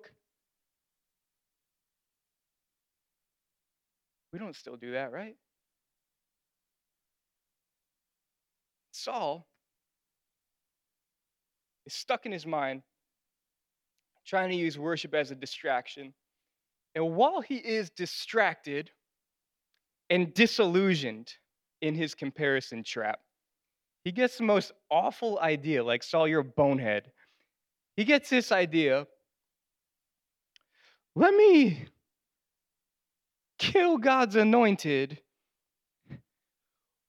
We 4.33 4.39
don't 4.39 4.57
still 4.57 4.77
do 4.77 4.93
that, 4.93 5.13
right? 5.13 5.37
Saul 8.91 9.47
is 11.85 11.93
stuck 11.93 12.25
in 12.25 12.33
his 12.33 12.47
mind 12.47 12.83
trying 14.25 14.49
to 14.49 14.57
use 14.57 14.79
worship 14.79 15.15
as 15.15 15.31
a 15.31 15.35
distraction. 15.35 16.15
And 16.95 17.15
while 17.15 17.43
he 17.43 17.57
is 17.57 17.91
distracted 17.91 18.91
and 20.09 20.33
disillusioned 20.33 21.35
in 21.83 21.95
his 21.95 22.15
comparison 22.15 22.85
trap, 22.85 23.21
he 24.05 24.13
gets 24.13 24.39
the 24.39 24.45
most 24.45 24.73
awful 24.91 25.39
idea, 25.41 25.85
like 25.85 26.03
Saul, 26.03 26.27
you're 26.27 26.41
a 26.41 26.45
bonehead. 26.45 27.11
He 27.97 28.05
gets 28.05 28.31
this 28.31 28.53
idea 28.53 29.07
let 31.15 31.35
me 31.35 31.85
kill 33.59 33.99
God's 33.99 34.37
anointed 34.37 35.21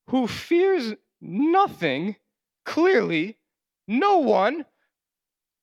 who 0.09 0.27
fears 0.27 0.93
nothing, 1.21 2.17
clearly, 2.65 3.38
no 3.88 4.19
one, 4.19 4.65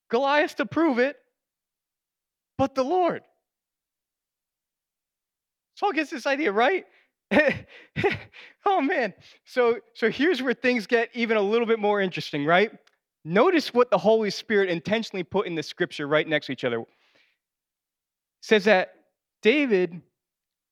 Goliath 0.09 0.57
to 0.57 0.67
prove 0.67 0.99
it, 0.99 1.17
but 2.57 2.75
the 2.75 2.83
Lord. 2.83 3.23
Saul 5.75 5.93
gets 5.93 6.11
this 6.11 6.27
idea, 6.27 6.51
right? 6.51 6.85
oh 8.67 8.81
man. 8.81 9.15
So 9.45 9.79
so 9.95 10.11
here's 10.11 10.43
where 10.43 10.55
things 10.55 10.87
get 10.87 11.11
even 11.15 11.37
a 11.37 11.43
little 11.43 11.67
bit 11.67 11.79
more 11.79 12.01
interesting, 12.01 12.45
right? 12.45 12.73
Notice 13.25 13.75
what 13.75 13.91
the 13.91 13.99
Holy 13.99 14.31
Spirit 14.31 14.71
intentionally 14.71 15.23
put 15.23 15.47
in 15.47 15.55
the 15.55 15.63
scripture 15.63 16.07
right 16.07 16.27
next 16.27 16.47
to 16.47 16.53
each 16.53 16.65
other. 16.65 16.81
It 16.81 16.87
says 18.41 18.65
that 18.65 18.95
David 19.43 20.01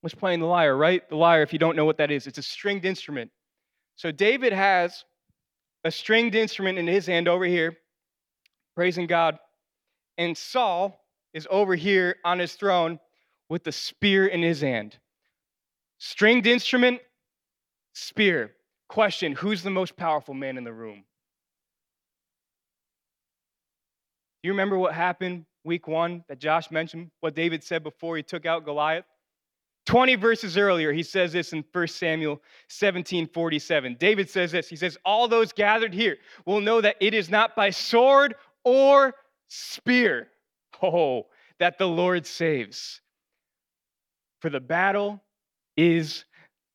was 0.02 0.14
playing 0.14 0.40
the 0.40 0.46
lyre, 0.46 0.76
right? 0.76 1.08
The 1.08 1.16
lyre, 1.16 1.42
if 1.42 1.52
you 1.52 1.58
don't 1.58 1.76
know 1.76 1.84
what 1.84 1.98
that 1.98 2.10
is, 2.10 2.26
it's 2.26 2.38
a 2.38 2.42
stringed 2.42 2.84
instrument. 2.84 3.30
So 3.96 4.10
David 4.10 4.52
has 4.52 5.04
a 5.84 5.90
stringed 5.90 6.34
instrument 6.34 6.78
in 6.78 6.86
his 6.86 7.06
hand 7.06 7.28
over 7.28 7.44
here, 7.44 7.76
praising 8.74 9.06
God. 9.06 9.38
And 10.16 10.36
Saul 10.36 11.04
is 11.34 11.46
over 11.50 11.74
here 11.74 12.16
on 12.24 12.38
his 12.38 12.54
throne 12.54 12.98
with 13.48 13.64
the 13.64 13.72
spear 13.72 14.26
in 14.26 14.42
his 14.42 14.60
hand. 14.60 14.98
Stringed 15.98 16.46
instrument, 16.46 17.00
spear. 17.92 18.52
Question 18.88 19.32
Who's 19.32 19.62
the 19.62 19.70
most 19.70 19.96
powerful 19.96 20.34
man 20.34 20.56
in 20.56 20.64
the 20.64 20.72
room? 20.72 21.04
You 24.42 24.52
remember 24.52 24.78
what 24.78 24.94
happened 24.94 25.44
week 25.64 25.88
one 25.88 26.24
that 26.28 26.38
Josh 26.38 26.70
mentioned? 26.70 27.10
What 27.20 27.34
David 27.34 27.62
said 27.64 27.82
before 27.82 28.16
he 28.16 28.22
took 28.22 28.46
out 28.46 28.64
Goliath? 28.64 29.04
20 29.86 30.16
verses 30.16 30.58
earlier, 30.58 30.92
he 30.92 31.02
says 31.02 31.32
this 31.32 31.52
in 31.52 31.64
1 31.72 31.88
Samuel 31.88 32.42
17 32.68 33.26
47. 33.26 33.96
David 33.98 34.30
says 34.30 34.52
this 34.52 34.68
He 34.68 34.76
says, 34.76 34.96
All 35.04 35.28
those 35.28 35.52
gathered 35.52 35.94
here 35.94 36.18
will 36.46 36.60
know 36.60 36.80
that 36.80 36.96
it 37.00 37.14
is 37.14 37.30
not 37.30 37.56
by 37.56 37.70
sword 37.70 38.34
or 38.64 39.14
spear, 39.48 40.28
oh, 40.82 41.26
that 41.58 41.78
the 41.78 41.88
Lord 41.88 42.26
saves. 42.26 43.00
For 44.40 44.50
the 44.50 44.60
battle 44.60 45.22
is 45.78 46.26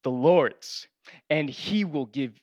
the 0.04 0.10
Lord's, 0.10 0.88
and 1.30 1.48
He 1.48 1.86
will 1.86 2.08
give 2.08 2.40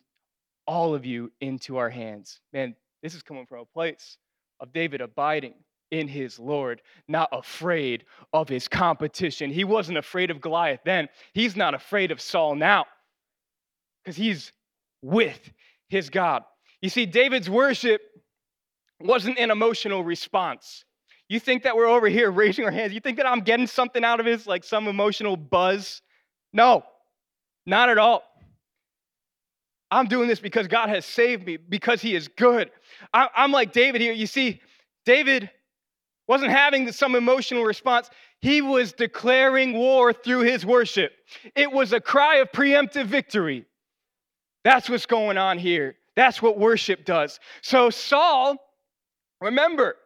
all 0.66 0.94
of 0.94 1.04
you 1.04 1.32
into 1.40 1.78
our 1.78 1.90
hands. 1.90 2.40
Man, 2.52 2.76
this 3.02 3.16
is 3.16 3.22
coming 3.22 3.46
from 3.46 3.58
a 3.58 3.64
place 3.64 4.18
of 4.60 4.72
David 4.72 5.00
abiding 5.00 5.54
in 5.90 6.06
his 6.06 6.38
Lord, 6.38 6.82
not 7.08 7.28
afraid 7.32 8.04
of 8.32 8.48
his 8.48 8.68
competition. 8.68 9.50
He 9.50 9.64
wasn't 9.64 9.98
afraid 9.98 10.30
of 10.30 10.40
Goliath 10.40 10.80
then. 10.84 11.08
He's 11.34 11.56
not 11.56 11.74
afraid 11.74 12.12
of 12.12 12.20
Saul 12.20 12.54
now 12.54 12.86
because 14.04 14.16
he's 14.16 14.52
with 15.02 15.50
his 15.88 16.10
God. 16.10 16.44
You 16.80 16.88
see, 16.88 17.06
David's 17.06 17.50
worship 17.50 18.00
wasn't 19.00 19.38
an 19.38 19.50
emotional 19.50 20.04
response. 20.04 20.84
You 21.28 21.40
think 21.40 21.64
that 21.64 21.76
we're 21.76 21.88
over 21.88 22.08
here 22.08 22.30
raising 22.30 22.64
our 22.64 22.70
hands, 22.70 22.92
you 22.92 23.00
think 23.00 23.16
that 23.16 23.26
I'm 23.26 23.40
getting 23.40 23.66
something 23.66 24.04
out 24.04 24.20
of 24.20 24.26
this, 24.26 24.46
like 24.46 24.64
some 24.64 24.86
emotional 24.86 25.36
buzz? 25.36 26.02
No, 26.52 26.84
not 27.66 27.88
at 27.88 27.98
all. 27.98 28.22
I'm 29.90 30.06
doing 30.06 30.28
this 30.28 30.40
because 30.40 30.68
God 30.68 30.88
has 30.88 31.04
saved 31.04 31.44
me, 31.46 31.56
because 31.56 32.00
He 32.00 32.14
is 32.14 32.28
good. 32.28 32.70
I, 33.12 33.28
am 33.36 33.52
like 33.52 33.72
David 33.72 34.00
here. 34.00 34.12
You 34.12 34.26
see, 34.26 34.60
David 35.04 35.50
wasn't 36.28 36.52
having 36.52 36.92
some 36.92 37.16
emotional 37.16 37.64
response, 37.64 38.08
he 38.40 38.62
was 38.62 38.92
declaring 38.92 39.72
war 39.72 40.12
through 40.12 40.42
his 40.42 40.64
worship. 40.64 41.12
It 41.56 41.72
was 41.72 41.92
a 41.92 42.00
cry 42.00 42.36
of 42.36 42.52
preemptive 42.52 43.06
victory. 43.06 43.66
That's 44.62 44.88
what's 44.88 45.06
going 45.06 45.38
on 45.38 45.58
here. 45.58 45.96
That's 46.14 46.40
what 46.40 46.58
worship 46.58 47.04
does. 47.04 47.40
So, 47.62 47.90
Saul, 47.90 48.56
remember, 49.40 49.96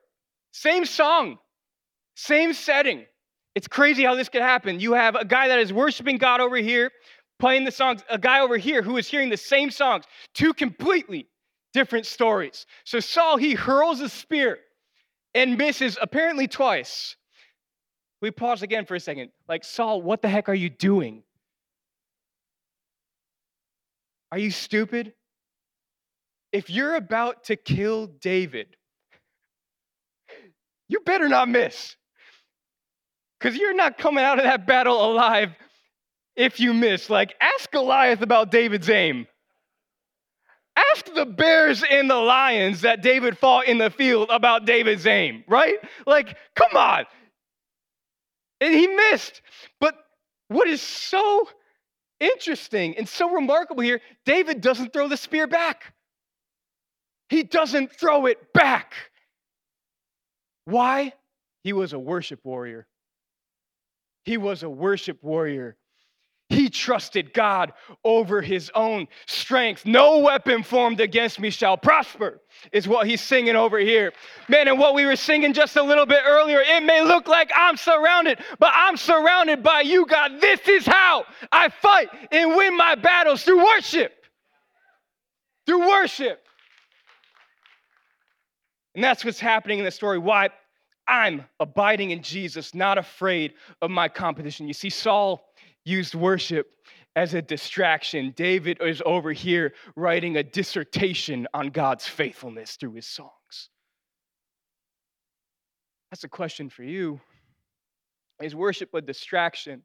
same 0.53 0.87
song, 0.87 1.39
same 2.15 2.55
setting. 2.55 3.05
It's 3.55 3.69
crazy 3.69 4.05
how 4.05 4.15
this 4.15 4.29
could 4.29 4.43
happen. 4.43 4.81
You 4.81 4.95
have 4.95 5.15
a 5.15 5.25
guy 5.25 5.49
that 5.49 5.59
is 5.59 5.73
worshiping 5.73 6.19
God 6.19 6.41
over 6.41 6.57
here, 6.57 6.91
playing 7.39 7.65
the 7.65 7.71
songs, 7.71 8.03
a 8.11 8.19
guy 8.19 8.41
over 8.41 8.57
here 8.57 8.83
who 8.83 8.97
is 8.97 9.09
hearing 9.09 9.29
the 9.29 9.37
same 9.37 9.71
songs, 9.71 10.05
two 10.35 10.53
completely 10.53 11.29
different 11.73 12.07
stories. 12.07 12.67
So 12.85 13.01
Saul, 13.01 13.37
he 13.37 13.55
hurls 13.55 14.01
a 14.01 14.09
spear 14.09 14.59
and 15.35 15.57
misses 15.57 15.99
apparently 16.01 16.49
twice. 16.49 17.17
We 18.21 18.31
pause 18.31 18.63
again 18.63 18.87
for 18.87 18.95
a 18.95 19.01
second. 19.01 19.31
Like, 19.49 19.65
Saul, 19.65 20.01
what 20.03 20.23
the 20.23 20.29
heck 20.29 20.49
are 20.49 20.55
you 20.55 20.71
doing? 20.71 21.23
Are 24.33 24.39
you 24.39 24.51
stupid? 24.51 25.13
If 26.53 26.71
you're 26.71 26.95
about 26.95 27.45
to 27.45 27.57
kill 27.57 28.07
David, 28.07 28.77
you 30.89 31.01
better 31.01 31.29
not 31.29 31.49
miss 31.49 31.97
because 33.45 33.59
you're 33.59 33.75
not 33.75 33.99
coming 33.99 34.25
out 34.25 34.39
of 34.39 34.45
that 34.45 34.67
battle 34.67 35.05
alive 35.05 35.51
if 36.35 36.59
you 36.59 36.73
miss. 36.73 37.11
Like, 37.11 37.35
ask 37.43 37.71
Goliath 37.71 38.23
about 38.23 38.51
David's 38.51 38.89
aim. 38.89 39.27
Ask 40.75 41.15
the 41.15 41.27
bears 41.27 41.85
and 41.89 42.09
the 42.09 42.17
lions 42.17 42.81
that 42.81 43.03
David 43.03 43.37
fought 43.37 43.67
in 43.67 43.77
the 43.77 43.91
field 43.91 44.31
about 44.31 44.65
David's 44.65 45.07
aim, 45.07 45.45
right? 45.47 45.77
Like, 46.07 46.39
come 46.57 46.75
on. 46.75 47.05
And 48.63 48.73
he 48.73 48.87
missed. 48.87 49.43
But 49.79 49.95
what 50.49 50.67
is 50.67 50.81
so 50.81 51.47
interesting 52.21 52.97
and 52.97 53.07
so 53.07 53.31
remarkable 53.31 53.83
here, 53.83 54.01
David 54.25 54.63
doesn't 54.63 54.95
throw 54.95 55.07
the 55.07 55.19
spear 55.19 55.47
back. 55.47 55.93
He 57.29 57.43
doesn't 57.43 57.93
throw 57.93 58.25
it 58.25 58.55
back. 58.55 58.95
Why? 60.65 61.13
He 61.63 61.75
was 61.75 61.93
a 61.93 61.99
worship 61.99 62.41
warrior. 62.43 62.87
He 64.25 64.37
was 64.37 64.63
a 64.63 64.71
worship 64.71 65.23
warrior. 65.23 65.77
He 66.51 66.69
trusted 66.69 67.33
God 67.33 67.73
over 68.05 68.43
his 68.43 68.71
own 68.75 69.09
strength. 69.27 69.87
No 69.87 70.19
weapon 70.19 70.63
formed 70.63 71.01
against 71.01 71.41
me 71.41 71.51
shall 71.51 71.77
prosper, 71.77 72.41
is 72.71 72.87
what 72.87 73.07
he's 73.07 73.23
singing 73.23 73.57
over 73.57 73.79
here. 73.79 74.13
Man, 74.49 74.69
and 74.69 74.79
what 74.79 74.95
we 74.95 75.07
were 75.07 75.17
singing 75.17 75.55
just 75.55 75.77
a 75.77 75.83
little 75.83 76.07
bit 76.07 76.21
earlier, 76.25 76.61
it 76.61 76.85
may 76.85 77.03
look 77.03 77.29
like 77.29 77.51
I'm 77.57 77.77
surrounded, 77.77 78.39
but 78.59 78.73
I'm 78.75 78.97
surrounded 78.97 79.63
by 79.63 79.81
you, 79.81 80.07
God. 80.07 80.41
This 80.41 80.61
is 80.69 80.87
how 80.87 81.25
I 81.51 81.71
fight 81.71 82.09
and 82.31 82.55
win 82.55 82.77
my 82.77 82.95
battles 82.95 83.43
through 83.43 83.65
worship. 83.65 84.13
Through 85.67 85.89
worship. 85.89 86.43
And 88.95 89.03
that's 89.03 89.25
what's 89.25 89.41
happening 89.41 89.79
in 89.79 89.85
the 89.85 89.91
story. 89.91 90.19
Why? 90.19 90.51
I'm 91.07 91.45
abiding 91.61 92.11
in 92.11 92.23
Jesus, 92.23 92.75
not 92.75 92.99
afraid 92.99 93.55
of 93.83 93.91
my 93.91 94.09
competition. 94.09 94.67
You 94.67 94.75
see, 94.75 94.91
Saul 94.91 95.45
used 95.85 96.15
worship 96.15 96.71
as 97.17 97.35
a 97.35 97.43
distraction. 97.43 98.33
David 98.37 98.79
is 98.81 99.03
over 99.05 99.33
here 99.33 99.75
writing 99.97 100.37
a 100.37 100.43
dissertation 100.43 101.47
on 101.55 101.69
God's 101.69 102.07
faithfulness 102.07 102.77
through 102.77 102.95
his 102.95 103.07
songs. 103.07 103.71
That's 106.11 106.25
a 106.25 106.29
question 106.29 106.71
for 106.71 106.85
you. 106.85 107.21
Is 108.43 108.55
worship 108.55 108.93
a 108.95 109.01
distraction? 109.01 109.83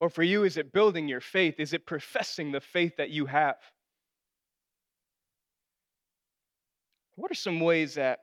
Or 0.00 0.08
for 0.08 0.22
you, 0.22 0.44
is 0.44 0.56
it 0.56 0.72
building 0.72 1.08
your 1.08 1.20
faith? 1.20 1.56
Is 1.58 1.72
it 1.74 1.86
professing 1.86 2.52
the 2.52 2.60
faith 2.60 2.96
that 2.96 3.10
you 3.10 3.26
have? 3.26 3.56
What 7.16 7.30
are 7.30 7.34
some 7.34 7.60
ways 7.60 7.94
that 7.94 8.20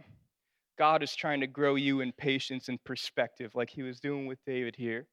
God 0.77 1.03
is 1.03 1.15
trying 1.15 1.39
to 1.41 1.47
grow 1.47 1.75
you 1.75 2.01
in 2.01 2.11
patience 2.13 2.69
and 2.69 2.83
perspective, 2.83 3.53
like 3.55 3.69
he 3.69 3.83
was 3.83 3.99
doing 3.99 4.27
with 4.27 4.39
David 4.45 4.75
here? 4.75 5.07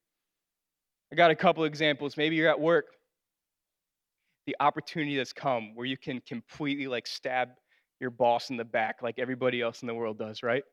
I 1.13 1.17
got 1.17 1.31
a 1.31 1.35
couple 1.35 1.65
examples. 1.65 2.17
Maybe 2.17 2.37
you're 2.37 2.49
at 2.49 2.61
work. 2.61 2.87
The 4.47 4.57
opportunity 4.61 5.17
has 5.19 5.33
come 5.33 5.75
where 5.75 5.87
you 5.87 5.97
can 5.97 6.21
completely 6.27 6.87
like 6.87 7.07
stab 7.07 7.51
your 8.01 8.11
boss 8.11 8.51
in 8.51 8.57
the 8.57 8.65
back 8.65 8.97
like 9.03 9.19
everybody 9.19 9.63
else 9.63 9.83
in 9.83 9.87
the 9.87 9.95
world 9.95 10.19
does, 10.19 10.43
right? 10.43 10.65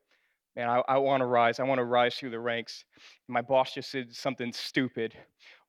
Man, 0.56 0.68
I, 0.68 0.82
I 0.88 0.98
want 0.98 1.22
to 1.22 1.26
rise. 1.26 1.60
I 1.60 1.64
want 1.64 1.80
to 1.80 1.86
rise 1.86 2.16
through 2.16 2.32
the 2.32 2.40
ranks. 2.40 2.84
My 3.30 3.42
boss 3.42 3.74
just 3.74 3.90
said 3.90 4.14
something 4.14 4.52
stupid. 4.52 5.14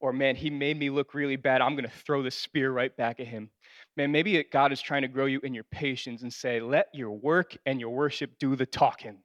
Or, 0.01 0.13
man, 0.13 0.35
he 0.35 0.51
made 0.51 0.77
me 0.77 0.91
look 0.91 1.15
really 1.15 1.37
bad. 1.37 1.61
I'm 1.61 1.77
going 1.77 1.89
to 1.89 1.97
throw 2.05 2.23
the 2.25 2.33
spear 2.33 2.73
right 2.73 2.95
back 2.97 3.21
at 3.21 3.29
him. 3.29 3.51
Man, 3.97 4.11
maybe 4.11 4.43
God 4.51 4.73
is 4.73 4.81
trying 4.81 5.03
to 5.03 5.09
grow 5.09 5.27
you 5.27 5.41
in 5.43 5.53
your 5.53 5.65
patience 5.65 6.23
and 6.23 6.33
say, 6.33 6.61
let 6.61 6.87
your 6.95 7.11
work 7.11 7.57
and 7.67 7.79
your 7.79 7.91
worship 7.91 8.39
do 8.39 8.57
the 8.57 8.65
talking. 8.65 9.19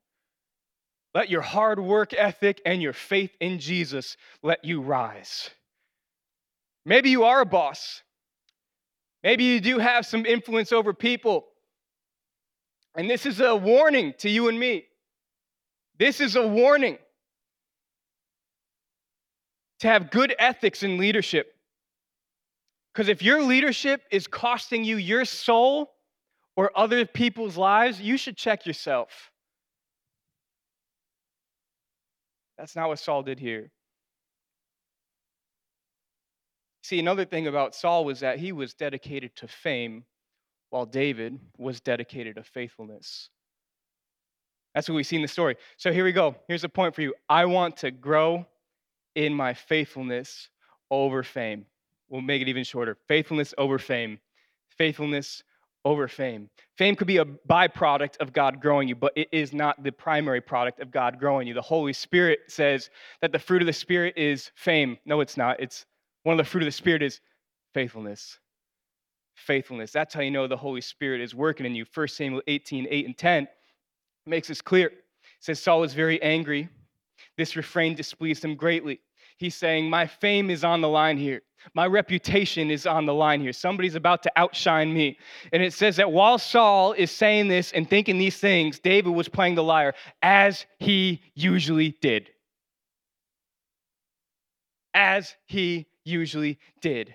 Let 1.16 1.30
your 1.30 1.42
hard 1.42 1.80
work 1.80 2.14
ethic 2.14 2.62
and 2.66 2.82
your 2.82 2.94
faith 2.94 3.32
in 3.40 3.60
Jesus 3.60 4.18
let 4.44 4.66
you 4.66 4.82
rise. 4.82 5.50
Maybe 6.86 7.10
you 7.10 7.24
are 7.24 7.42
a 7.42 7.46
boss. 7.46 8.04
Maybe 9.24 9.46
you 9.46 9.60
do 9.60 9.80
have 9.80 10.06
some 10.06 10.26
influence 10.26 10.72
over 10.72 10.94
people. 10.94 11.48
And 12.96 13.10
this 13.10 13.26
is 13.26 13.40
a 13.40 13.56
warning 13.56 14.14
to 14.20 14.30
you 14.30 14.48
and 14.48 14.60
me. 14.60 14.86
This 15.98 16.22
is 16.22 16.36
a 16.36 16.46
warning 16.46 16.98
to 19.80 19.88
have 19.88 20.12
good 20.12 20.36
ethics 20.38 20.84
in 20.84 20.98
leadership. 20.98 21.57
Because 22.98 23.10
if 23.10 23.22
your 23.22 23.44
leadership 23.44 24.02
is 24.10 24.26
costing 24.26 24.84
you 24.84 24.98
your 24.98 25.24
soul 25.24 25.94
or 26.56 26.72
other 26.76 27.06
people's 27.06 27.56
lives, 27.56 28.02
you 28.02 28.18
should 28.18 28.36
check 28.36 28.66
yourself. 28.66 29.32
That's 32.58 32.76
not 32.76 32.88
what 32.88 32.98
Saul 32.98 33.22
did 33.22 33.40
here. 33.40 33.70
See, 36.82 36.98
another 36.98 37.24
thing 37.24 37.46
about 37.46 37.76
Saul 37.76 38.04
was 38.04 38.22
that 38.22 38.40
he 38.40 38.52
was 38.52 38.74
dedicated 38.74 39.36
to 39.36 39.48
fame, 39.48 40.04
while 40.72 40.88
David 40.88 41.40
was 41.56 41.80
dedicated 41.80 42.38
to 42.38 42.44
faithfulness. 42.44 43.30
That's 44.74 44.90
what 44.90 44.96
we 44.96 45.04
see 45.04 45.18
in 45.18 45.22
the 45.22 45.28
story. 45.28 45.58
So 45.78 45.94
here 45.94 46.04
we 46.04 46.14
go. 46.14 46.36
Here's 46.48 46.64
a 46.64 46.70
point 46.70 46.96
for 46.96 47.04
you. 47.04 47.14
I 47.30 47.46
want 47.46 47.78
to 47.78 47.92
grow 47.92 48.48
in 49.14 49.36
my 49.36 49.54
faithfulness 49.54 50.50
over 50.90 51.22
fame. 51.22 51.68
We'll 52.10 52.22
make 52.22 52.42
it 52.42 52.48
even 52.48 52.64
shorter. 52.64 52.98
Faithfulness 53.08 53.54
over 53.58 53.80
fame. 53.80 54.20
Faithfulness 54.70 55.44
over 55.86 56.08
fame. 56.08 56.50
Fame 56.78 56.96
could 56.96 57.08
be 57.08 57.18
a 57.18 57.26
byproduct 57.26 58.18
of 58.18 58.34
God 58.34 58.60
growing 58.62 58.88
you, 58.88 58.96
but 58.96 59.14
it 59.16 59.30
is 59.32 59.54
not 59.54 59.82
the 59.84 59.92
primary 59.92 60.42
product 60.42 60.82
of 60.82 60.92
God 60.92 61.20
growing 61.20 61.48
you. 61.48 61.54
The 61.54 61.62
Holy 61.62 61.94
Spirit 61.94 62.40
says 62.48 62.90
that 63.22 63.32
the 63.32 63.40
fruit 63.40 63.62
of 63.62 63.68
the 63.68 63.74
Spirit 63.74 64.14
is 64.18 64.52
fame. 64.56 64.98
No, 65.06 65.22
it's 65.22 65.38
not. 65.38 65.60
It's 65.60 65.86
one 66.24 66.38
of 66.38 66.46
the 66.46 66.50
fruit 66.50 66.64
of 66.64 66.68
the 66.68 66.72
Spirit 66.72 67.02
is 67.02 67.22
faithfulness. 67.74 68.40
Faithfulness. 69.36 69.92
That's 69.92 70.14
how 70.14 70.22
you 70.22 70.32
know 70.32 70.48
the 70.48 70.58
Holy 70.58 70.82
Spirit 70.82 71.22
is 71.22 71.34
working 71.34 71.66
in 71.66 71.74
you. 71.74 71.86
1 71.94 72.08
Samuel 72.10 72.42
18, 72.48 72.88
8 72.90 73.06
and 73.06 73.18
10 73.18 73.48
makes 74.26 74.50
this 74.50 74.62
clear. 74.62 74.88
It 74.88 75.04
says 75.40 75.60
Saul 75.60 75.82
was 75.82 75.94
very 75.94 76.22
angry. 76.22 76.68
This 77.38 77.56
refrain 77.56 77.96
displeased 77.96 78.44
him 78.44 78.56
greatly. 78.56 79.00
He's 79.38 79.56
saying, 79.56 79.90
My 79.90 80.08
fame 80.08 80.50
is 80.50 80.64
on 80.64 80.82
the 80.82 80.90
line 80.90 81.18
here. 81.18 81.44
My 81.74 81.86
reputation 81.86 82.72
is 82.72 82.86
on 82.86 83.06
the 83.06 83.14
line 83.14 83.42
here. 83.42 83.54
Somebody's 83.54 83.96
about 83.96 84.24
to 84.24 84.32
outshine 84.36 84.94
me. 84.94 85.18
And 85.52 85.62
it 85.62 85.74
says 85.74 85.96
that 85.98 86.12
while 86.12 86.38
Saul 86.38 86.94
is 86.94 87.12
saying 87.12 87.48
this 87.48 87.72
and 87.72 87.90
thinking 87.90 88.18
these 88.18 88.38
things, 88.38 88.80
David 88.80 89.10
was 89.10 89.28
playing 89.28 89.56
the 89.56 89.64
lyre 89.64 89.94
as 90.22 90.66
he 90.80 91.22
usually 91.36 91.98
did. 92.02 92.30
As 94.94 95.36
he 95.46 95.88
usually 96.04 96.58
did. 96.82 97.14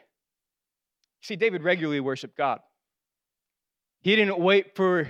See, 1.22 1.36
David 1.36 1.62
regularly 1.62 2.00
worshiped 2.00 2.36
God. 2.36 2.60
He 4.02 4.16
didn't 4.16 4.38
wait 4.38 4.74
for 4.74 5.08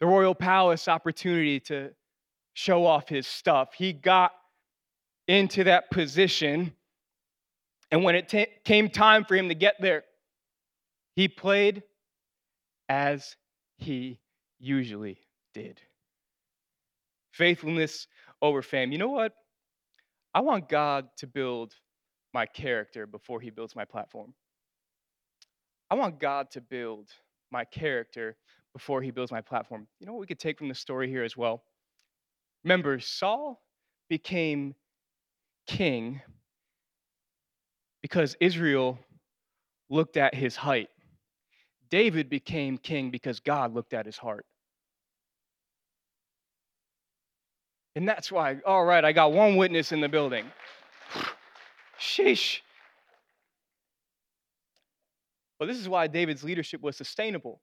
the 0.00 0.06
royal 0.06 0.34
palace 0.34 0.88
opportunity 0.88 1.60
to 1.60 1.90
show 2.54 2.84
off 2.84 3.08
his 3.08 3.26
stuff. 3.26 3.74
He 3.74 3.92
got 3.92 4.32
into 5.28 5.64
that 5.64 5.90
position. 5.90 6.72
And 7.90 8.04
when 8.04 8.14
it 8.14 8.28
t- 8.28 8.46
came 8.64 8.88
time 8.88 9.24
for 9.24 9.34
him 9.34 9.48
to 9.48 9.54
get 9.54 9.76
there, 9.80 10.04
he 11.16 11.28
played 11.28 11.82
as 12.88 13.36
he 13.78 14.20
usually 14.58 15.18
did. 15.54 15.80
Faithfulness 17.32 18.06
over 18.42 18.62
fame. 18.62 18.92
You 18.92 18.98
know 18.98 19.08
what? 19.08 19.32
I 20.34 20.40
want 20.40 20.68
God 20.68 21.08
to 21.18 21.26
build 21.26 21.74
my 22.32 22.46
character 22.46 23.06
before 23.06 23.40
he 23.40 23.50
builds 23.50 23.74
my 23.74 23.84
platform. 23.84 24.34
I 25.90 25.96
want 25.96 26.20
God 26.20 26.50
to 26.52 26.60
build 26.60 27.08
my 27.50 27.64
character 27.64 28.36
before 28.72 29.02
he 29.02 29.10
builds 29.10 29.32
my 29.32 29.40
platform. 29.40 29.88
You 29.98 30.06
know 30.06 30.12
what 30.12 30.20
we 30.20 30.26
could 30.26 30.38
take 30.38 30.58
from 30.58 30.68
the 30.68 30.74
story 30.74 31.08
here 31.08 31.24
as 31.24 31.36
well? 31.36 31.64
Remember, 32.62 33.00
Saul 33.00 33.60
became 34.08 34.74
king 35.66 36.20
because 38.02 38.36
Israel 38.40 38.98
looked 39.88 40.16
at 40.16 40.34
his 40.34 40.56
height. 40.56 40.88
David 41.90 42.30
became 42.30 42.78
king 42.78 43.10
because 43.10 43.40
God 43.40 43.74
looked 43.74 43.92
at 43.92 44.06
his 44.06 44.16
heart. 44.16 44.46
And 47.96 48.08
that's 48.08 48.30
why, 48.30 48.58
all 48.64 48.84
right, 48.84 49.04
I 49.04 49.12
got 49.12 49.32
one 49.32 49.56
witness 49.56 49.92
in 49.92 50.00
the 50.00 50.08
building. 50.08 50.46
Sheesh. 52.00 52.60
But 55.58 55.66
this 55.66 55.76
is 55.78 55.88
why 55.88 56.06
David's 56.06 56.44
leadership 56.44 56.80
was 56.80 56.96
sustainable. 56.96 57.60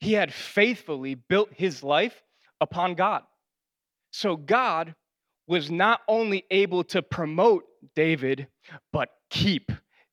He 0.00 0.12
had 0.14 0.32
faithfully 0.32 1.14
built 1.14 1.50
his 1.54 1.82
life 1.82 2.22
upon 2.60 2.94
God. 2.94 3.22
So 4.10 4.36
God 4.36 4.94
was 5.46 5.70
not 5.70 6.00
only 6.08 6.44
able 6.50 6.84
to 6.84 7.02
promote 7.02 7.64
David, 7.94 8.46
but 8.92 9.08
keep 9.30 9.72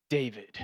David. 0.10 0.58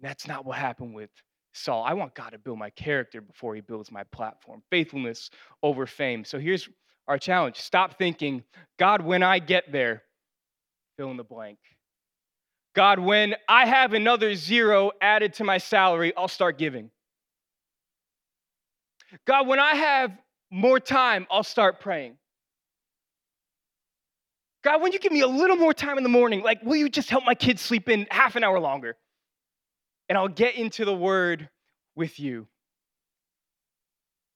That's 0.00 0.26
not 0.26 0.44
what 0.44 0.58
happened 0.58 0.94
with 0.94 1.10
Saul. 1.52 1.84
I 1.84 1.94
want 1.94 2.14
God 2.14 2.30
to 2.30 2.38
build 2.38 2.58
my 2.58 2.70
character 2.70 3.20
before 3.20 3.54
he 3.54 3.60
builds 3.60 3.90
my 3.90 4.04
platform. 4.04 4.62
Faithfulness 4.70 5.30
over 5.62 5.86
fame. 5.86 6.24
So 6.24 6.38
here's 6.38 6.68
our 7.06 7.18
challenge 7.18 7.60
stop 7.60 7.98
thinking, 7.98 8.42
God, 8.78 9.02
when 9.02 9.22
I 9.22 9.38
get 9.38 9.70
there, 9.70 10.02
fill 10.96 11.10
in 11.10 11.16
the 11.16 11.24
blank. 11.24 11.58
God, 12.74 12.98
when 12.98 13.36
I 13.48 13.66
have 13.66 13.92
another 13.92 14.34
zero 14.34 14.90
added 15.00 15.34
to 15.34 15.44
my 15.44 15.58
salary, 15.58 16.12
I'll 16.16 16.28
start 16.28 16.58
giving. 16.58 16.90
God, 19.26 19.46
when 19.46 19.60
I 19.60 19.74
have 19.76 20.10
more 20.50 20.80
time, 20.80 21.26
I'll 21.30 21.44
start 21.44 21.80
praying. 21.80 22.16
God, 24.64 24.80
when 24.80 24.92
you 24.92 24.98
give 24.98 25.12
me 25.12 25.20
a 25.20 25.26
little 25.26 25.56
more 25.56 25.74
time 25.74 25.98
in 25.98 26.02
the 26.02 26.08
morning, 26.08 26.42
like, 26.42 26.62
will 26.62 26.76
you 26.76 26.88
just 26.88 27.10
help 27.10 27.24
my 27.24 27.34
kids 27.34 27.60
sleep 27.60 27.86
in 27.88 28.06
half 28.10 28.34
an 28.34 28.42
hour 28.42 28.58
longer? 28.58 28.96
And 30.08 30.16
I'll 30.16 30.26
get 30.26 30.54
into 30.54 30.86
the 30.86 30.94
word 30.94 31.50
with 31.94 32.18
you. 32.18 32.48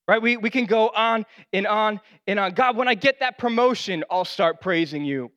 Right? 0.07 0.21
We, 0.21 0.37
we 0.37 0.51
can 0.51 0.67
go 0.67 0.91
on 0.91 1.25
and 1.55 1.67
on 1.67 2.01
and 2.27 2.39
on. 2.39 2.53
God, 2.53 2.77
when 2.77 2.89
I 2.89 2.95
get 2.95 3.21
that 3.21 3.39
promotion, 3.39 4.05
I'll 4.11 4.27
start 4.27 4.61
praising 4.61 5.05
you. 5.05 5.33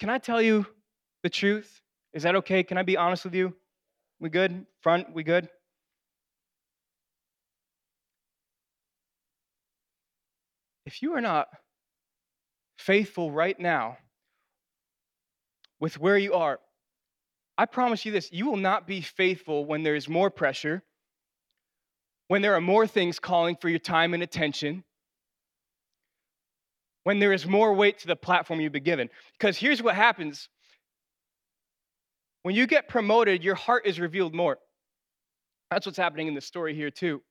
Can 0.00 0.08
I 0.08 0.18
tell 0.18 0.40
you 0.40 0.66
the 1.22 1.30
truth? 1.30 1.82
Is 2.14 2.22
that 2.22 2.34
okay? 2.36 2.62
Can 2.62 2.78
I 2.78 2.82
be 2.82 2.96
honest 2.96 3.24
with 3.24 3.34
you? 3.34 3.54
We 4.20 4.30
good? 4.30 4.64
Front, 4.80 5.12
we 5.12 5.22
good? 5.22 5.48
If 10.86 11.02
you 11.02 11.12
are 11.12 11.20
not 11.20 11.48
faithful 12.78 13.30
right 13.30 13.58
now 13.58 13.98
with 15.80 15.98
where 15.98 16.16
you 16.16 16.34
are, 16.34 16.58
I 17.58 17.66
promise 17.66 18.04
you 18.06 18.12
this 18.12 18.30
you 18.32 18.46
will 18.46 18.56
not 18.56 18.86
be 18.86 19.00
faithful 19.00 19.64
when 19.64 19.82
there 19.82 19.96
is 19.96 20.08
more 20.08 20.30
pressure, 20.30 20.82
when 22.28 22.40
there 22.40 22.54
are 22.54 22.60
more 22.60 22.86
things 22.86 23.18
calling 23.18 23.56
for 23.56 23.68
your 23.68 23.78
time 23.78 24.14
and 24.14 24.22
attention, 24.22 24.84
when 27.04 27.18
there 27.18 27.32
is 27.32 27.46
more 27.46 27.74
weight 27.74 27.98
to 27.98 28.06
the 28.06 28.16
platform 28.16 28.60
you've 28.60 28.72
been 28.72 28.84
given. 28.84 29.10
Because 29.38 29.56
here's 29.56 29.82
what 29.82 29.94
happens 29.94 30.48
when 32.42 32.54
you 32.54 32.66
get 32.66 32.88
promoted, 32.88 33.42
your 33.42 33.56
heart 33.56 33.86
is 33.86 33.98
revealed 33.98 34.34
more. 34.34 34.58
That's 35.70 35.84
what's 35.84 35.98
happening 35.98 36.28
in 36.28 36.34
the 36.34 36.40
story 36.40 36.74
here, 36.74 36.90
too. 36.90 37.22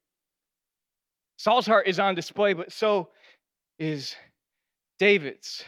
Saul's 1.38 1.66
heart 1.66 1.88
is 1.88 2.00
on 2.00 2.16
display, 2.16 2.54
but 2.54 2.72
so 2.72 3.10
is 3.80 4.16
David's. 5.00 5.64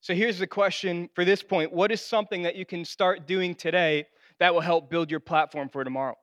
So 0.00 0.14
here's 0.14 0.38
the 0.38 0.46
question 0.46 1.08
for 1.14 1.24
this 1.24 1.42
point 1.42 1.72
What 1.72 1.90
is 1.90 2.00
something 2.00 2.42
that 2.42 2.56
you 2.56 2.66
can 2.66 2.84
start 2.84 3.26
doing 3.26 3.54
today 3.54 4.06
that 4.38 4.52
will 4.52 4.60
help 4.60 4.90
build 4.90 5.10
your 5.10 5.20
platform 5.20 5.68
for 5.68 5.84
tomorrow? 5.84 6.16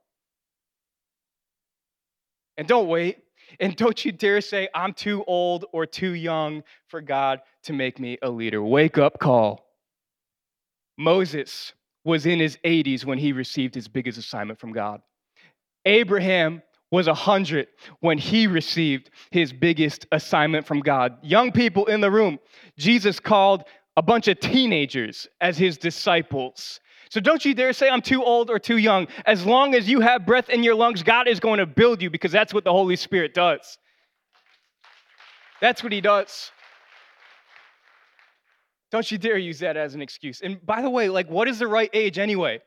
And 2.58 2.68
don't 2.68 2.88
wait. 2.88 3.18
And 3.60 3.76
don't 3.76 4.06
you 4.06 4.12
dare 4.12 4.42
say, 4.42 4.70
I'm 4.76 4.94
too 4.94 5.24
old 5.26 5.66
or 5.74 5.86
too 5.86 6.12
young 6.12 6.64
for 6.88 7.02
God 7.02 7.42
to 7.64 7.74
make 7.74 8.00
me 8.00 8.18
a 8.22 8.30
leader. 8.30 8.64
Wake 8.64 8.98
up 8.98 9.20
call. 9.20 9.66
Moses 10.98 11.74
was 12.04 12.26
in 12.26 12.40
his 12.40 12.58
80s 12.64 13.06
when 13.06 13.18
he 13.18 13.32
received 13.32 13.74
his 13.74 13.88
biggest 13.88 14.18
assignment 14.18 14.60
from 14.60 14.74
God. 14.74 15.02
Abraham 15.86 16.62
was 16.92 17.08
100 17.08 17.68
when 18.02 18.18
he 18.18 18.48
received 18.48 19.10
his 19.32 19.54
biggest 19.54 20.06
assignment 20.12 20.68
from 20.68 20.82
God. 20.82 21.18
Young 21.24 21.52
people 21.52 21.86
in 21.86 22.02
the 22.02 22.12
room, 22.12 22.38
Jesus 22.78 23.20
called 23.20 23.64
a 23.98 24.02
bunch 24.02 24.28
of 24.28 24.40
teenagers 24.40 25.28
as 25.40 25.58
his 25.58 25.78
disciples. 25.78 26.80
So 27.10 27.20
don't 27.20 27.44
you 27.44 27.54
dare 27.54 27.74
say 27.74 27.90
I'm 27.90 28.02
too 28.02 28.24
old 28.24 28.50
or 28.50 28.60
too 28.60 28.78
young. 28.78 29.08
As 29.26 29.46
long 29.46 29.76
as 29.76 29.90
you 29.90 30.00
have 30.02 30.26
breath 30.26 30.50
in 30.50 30.64
your 30.64 30.76
lungs, 30.76 31.04
God 31.04 31.28
is 31.28 31.40
going 31.40 31.60
to 31.60 31.66
build 31.66 32.02
you 32.02 32.10
because 32.10 32.32
that's 32.32 32.54
what 32.54 32.64
the 32.64 32.72
Holy 32.72 32.96
Spirit 32.96 33.34
does. 33.34 33.78
That's 35.60 35.84
what 35.84 35.92
he 35.92 36.02
does. 36.02 36.52
Don't 38.92 39.10
you 39.10 39.18
dare 39.18 39.38
use 39.38 39.60
that 39.60 39.78
as 39.78 39.94
an 39.94 40.02
excuse. 40.02 40.42
And 40.42 40.66
by 40.66 40.82
the 40.82 40.90
way, 40.90 41.08
like, 41.08 41.30
what 41.30 41.48
is 41.48 41.60
the 41.60 41.68
right 41.68 41.90
age 41.94 42.20
anyway? 42.20 42.62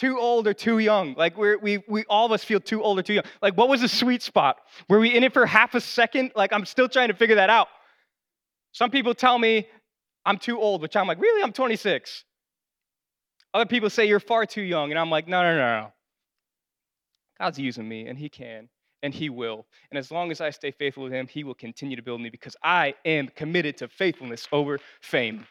Too 0.00 0.18
old 0.18 0.48
or 0.48 0.54
too 0.54 0.78
young. 0.78 1.14
Like 1.14 1.36
we're, 1.36 1.58
we, 1.58 1.82
we, 1.86 2.04
all 2.08 2.24
of 2.24 2.32
us 2.32 2.42
feel 2.42 2.58
too 2.58 2.82
old 2.82 2.98
or 2.98 3.02
too 3.02 3.12
young. 3.12 3.24
Like 3.42 3.54
what 3.54 3.68
was 3.68 3.82
the 3.82 3.88
sweet 3.88 4.22
spot? 4.22 4.56
Were 4.88 4.98
we 4.98 5.14
in 5.14 5.22
it 5.24 5.34
for 5.34 5.44
half 5.44 5.74
a 5.74 5.80
second? 5.80 6.32
Like 6.34 6.54
I'm 6.54 6.64
still 6.64 6.88
trying 6.88 7.08
to 7.08 7.14
figure 7.14 7.36
that 7.36 7.50
out. 7.50 7.68
Some 8.72 8.90
people 8.90 9.14
tell 9.14 9.38
me 9.38 9.68
I'm 10.24 10.38
too 10.38 10.58
old, 10.58 10.80
which 10.80 10.96
I'm 10.96 11.06
like, 11.06 11.20
really? 11.20 11.42
I'm 11.42 11.52
26. 11.52 12.24
Other 13.52 13.66
people 13.66 13.90
say 13.90 14.06
you're 14.06 14.20
far 14.20 14.46
too 14.46 14.62
young, 14.62 14.90
and 14.90 14.98
I'm 14.98 15.10
like, 15.10 15.26
no, 15.26 15.42
no, 15.42 15.56
no, 15.56 15.80
no. 15.80 15.92
God's 17.38 17.58
using 17.58 17.88
me, 17.88 18.06
and 18.06 18.16
He 18.16 18.28
can, 18.28 18.68
and 19.02 19.12
He 19.12 19.28
will. 19.28 19.66
And 19.90 19.98
as 19.98 20.10
long 20.10 20.30
as 20.30 20.40
I 20.40 20.50
stay 20.50 20.70
faithful 20.70 21.02
with 21.02 21.12
Him, 21.12 21.26
He 21.26 21.42
will 21.42 21.54
continue 21.54 21.96
to 21.96 22.02
build 22.02 22.20
me 22.20 22.30
because 22.30 22.54
I 22.62 22.94
am 23.04 23.28
committed 23.28 23.76
to 23.78 23.88
faithfulness 23.88 24.46
over 24.52 24.78
fame. 25.00 25.46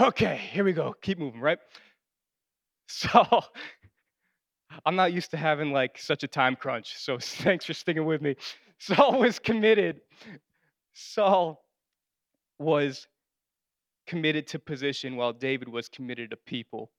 Okay, 0.00 0.36
here 0.50 0.64
we 0.64 0.72
go. 0.72 0.94
Keep 1.00 1.20
moving, 1.20 1.40
right? 1.40 1.58
So 2.88 3.42
I'm 4.84 4.96
not 4.96 5.12
used 5.12 5.30
to 5.30 5.36
having 5.36 5.72
like 5.72 5.98
such 5.98 6.22
a 6.22 6.28
time 6.28 6.56
crunch. 6.56 6.98
So 6.98 7.18
thanks 7.20 7.64
for 7.64 7.74
sticking 7.74 8.04
with 8.04 8.22
me. 8.22 8.36
Saul 8.78 9.18
was 9.18 9.38
committed. 9.38 10.00
Saul 10.92 11.64
was 12.58 13.06
committed 14.06 14.46
to 14.48 14.58
position 14.58 15.16
while 15.16 15.32
David 15.32 15.68
was 15.68 15.88
committed 15.88 16.30
to 16.30 16.36
people. 16.36 16.90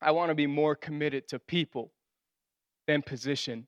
I 0.00 0.10
want 0.12 0.30
to 0.30 0.34
be 0.34 0.46
more 0.46 0.76
committed 0.76 1.26
to 1.28 1.38
people 1.38 1.92
than 2.86 3.02
position. 3.02 3.66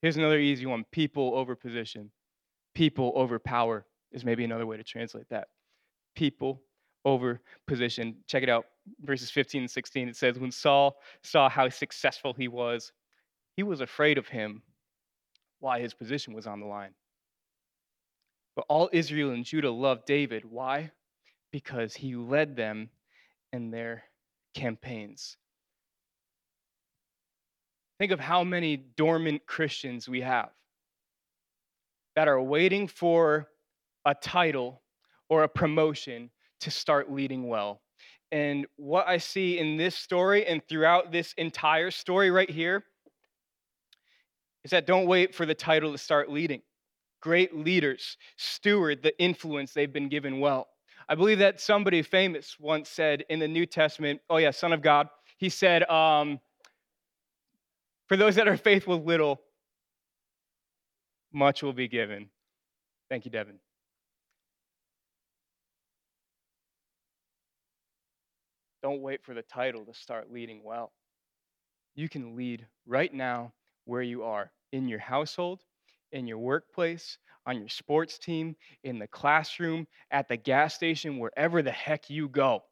Here's 0.00 0.16
another 0.16 0.38
easy 0.38 0.66
one 0.66 0.84
people 0.90 1.32
over 1.34 1.54
position. 1.54 2.10
People 2.74 3.12
over 3.14 3.38
power 3.38 3.86
is 4.10 4.24
maybe 4.24 4.44
another 4.44 4.66
way 4.66 4.76
to 4.76 4.82
translate 4.82 5.28
that. 5.30 5.48
People 6.16 6.62
over 7.04 7.40
position. 7.66 8.16
Check 8.26 8.42
it 8.42 8.48
out, 8.48 8.66
verses 9.00 9.30
15 9.30 9.62
and 9.62 9.70
16. 9.70 10.08
It 10.08 10.16
says, 10.16 10.38
When 10.38 10.50
Saul 10.50 10.96
saw 11.22 11.48
how 11.48 11.68
successful 11.68 12.32
he 12.32 12.48
was, 12.48 12.92
he 13.56 13.62
was 13.62 13.80
afraid 13.80 14.18
of 14.18 14.28
him 14.28 14.62
why 15.60 15.80
his 15.80 15.94
position 15.94 16.34
was 16.34 16.46
on 16.46 16.60
the 16.60 16.66
line. 16.66 16.94
But 18.56 18.66
all 18.68 18.90
Israel 18.92 19.30
and 19.30 19.44
Judah 19.44 19.70
loved 19.70 20.06
David. 20.06 20.44
Why? 20.44 20.90
Because 21.50 21.94
he 21.94 22.16
led 22.16 22.56
them 22.56 22.90
in 23.52 23.70
their 23.70 24.04
campaigns. 24.54 25.36
Think 27.98 28.12
of 28.12 28.20
how 28.20 28.42
many 28.42 28.76
dormant 28.76 29.46
Christians 29.46 30.08
we 30.08 30.22
have 30.22 30.50
that 32.16 32.28
are 32.28 32.42
waiting 32.42 32.88
for 32.88 33.48
a 34.04 34.14
title 34.14 34.82
or 35.28 35.44
a 35.44 35.48
promotion 35.48 36.30
to 36.62 36.70
start 36.70 37.10
leading 37.10 37.48
well. 37.48 37.80
And 38.30 38.66
what 38.76 39.06
I 39.06 39.18
see 39.18 39.58
in 39.58 39.76
this 39.76 39.94
story 39.94 40.46
and 40.46 40.66
throughout 40.66 41.12
this 41.12 41.34
entire 41.36 41.90
story 41.90 42.30
right 42.30 42.48
here 42.48 42.84
is 44.64 44.70
that 44.70 44.86
don't 44.86 45.06
wait 45.06 45.34
for 45.34 45.44
the 45.44 45.54
title 45.54 45.92
to 45.92 45.98
start 45.98 46.30
leading. 46.30 46.62
Great 47.20 47.54
leaders 47.54 48.16
steward 48.36 49.02
the 49.02 49.16
influence 49.20 49.72
they've 49.72 49.92
been 49.92 50.08
given 50.08 50.40
well. 50.40 50.68
I 51.08 51.14
believe 51.14 51.38
that 51.40 51.60
somebody 51.60 52.00
famous 52.02 52.56
once 52.58 52.88
said 52.88 53.24
in 53.28 53.38
the 53.38 53.48
New 53.48 53.66
Testament, 53.66 54.20
oh, 54.30 54.38
yeah, 54.38 54.50
Son 54.50 54.72
of 54.72 54.82
God, 54.82 55.08
he 55.36 55.48
said, 55.48 55.82
um, 55.90 56.40
For 58.08 58.16
those 58.16 58.36
that 58.36 58.48
are 58.48 58.56
faithful 58.56 59.02
little, 59.02 59.40
much 61.32 61.62
will 61.62 61.72
be 61.72 61.88
given. 61.88 62.28
Thank 63.08 63.24
you, 63.24 63.30
Devin. 63.30 63.58
Don't 68.82 69.00
wait 69.02 69.24
for 69.24 69.34
the 69.34 69.42
title 69.42 69.84
to 69.86 69.94
start 69.94 70.32
leading 70.32 70.62
well. 70.64 70.92
You 71.94 72.08
can 72.08 72.36
lead 72.36 72.66
right 72.86 73.12
now 73.12 73.52
where 73.84 74.02
you 74.02 74.24
are 74.24 74.50
in 74.72 74.88
your 74.88 74.98
household, 74.98 75.62
in 76.12 76.26
your 76.26 76.38
workplace, 76.38 77.18
on 77.46 77.58
your 77.58 77.68
sports 77.68 78.18
team, 78.18 78.56
in 78.84 78.98
the 78.98 79.06
classroom, 79.06 79.86
at 80.10 80.28
the 80.28 80.36
gas 80.36 80.74
station, 80.74 81.18
wherever 81.18 81.62
the 81.62 81.70
heck 81.70 82.10
you 82.10 82.28
go. 82.28 82.62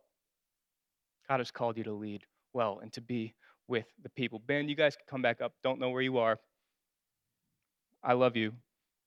God 1.29 1.41
has 1.41 1.51
called 1.51 1.77
you 1.77 1.85
to 1.85 1.93
lead 1.93 2.25
well 2.53 2.81
and 2.83 2.93
to 2.95 3.01
be 3.01 3.35
with 3.69 3.87
the 4.03 4.09
people. 4.11 4.41
Ben, 4.41 4.69
you 4.69 4.75
guys 4.75 4.97
can 4.97 5.05
come 5.09 5.23
back 5.23 5.41
up. 5.41 5.53
Don't 5.63 5.79
know 5.81 5.91
where 5.91 6.03
you 6.03 6.19
are. 6.19 6.39
I 8.03 8.15
love 8.15 8.37
you. 8.37 8.53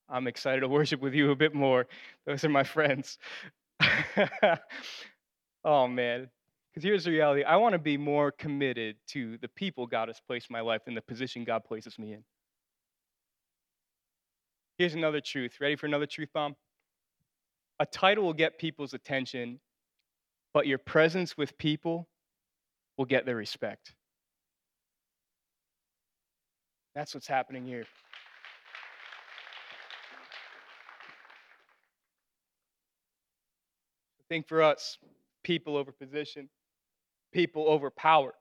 I'm 0.09 0.27
excited 0.27 0.61
to 0.61 0.67
worship 0.69 1.01
with 1.01 1.13
you 1.13 1.31
a 1.31 1.35
bit 1.35 1.53
more. 1.53 1.87
Those 2.25 2.43
are 2.43 2.49
my 2.49 2.63
friends. 2.63 3.17
oh, 5.65 5.87
man. 5.87 6.29
Because 6.73 6.83
here's 6.83 7.03
the 7.03 7.11
reality 7.11 7.43
I 7.43 7.57
want 7.57 7.73
to 7.73 7.79
be 7.79 7.97
more 7.97 8.31
committed 8.31 8.95
to 9.09 9.37
the 9.37 9.47
people 9.47 9.85
God 9.85 10.07
has 10.09 10.19
placed 10.25 10.49
in 10.49 10.53
my 10.53 10.61
life 10.61 10.85
than 10.85 10.95
the 10.95 11.01
position 11.01 11.43
God 11.43 11.63
places 11.63 11.99
me 11.99 12.13
in. 12.13 12.23
Here's 14.79 14.95
another 14.95 15.21
truth. 15.21 15.57
Ready 15.61 15.75
for 15.75 15.85
another 15.85 16.07
truth 16.07 16.29
bomb? 16.33 16.55
A 17.79 17.85
title 17.85 18.23
will 18.23 18.33
get 18.33 18.57
people's 18.57 18.93
attention, 18.93 19.59
but 20.51 20.65
your 20.65 20.79
presence 20.79 21.37
with 21.37 21.55
people 21.59 22.07
will 22.97 23.05
get 23.05 23.25
their 23.25 23.35
respect. 23.35 23.93
That's 26.95 27.13
what's 27.13 27.27
happening 27.27 27.65
here. 27.65 27.85
I 34.19 34.23
think 34.29 34.47
for 34.47 34.63
us, 34.63 34.97
people 35.43 35.77
over 35.77 35.91
position, 35.91 36.49
people 37.33 37.67
over 37.67 37.89
power. 37.89 38.33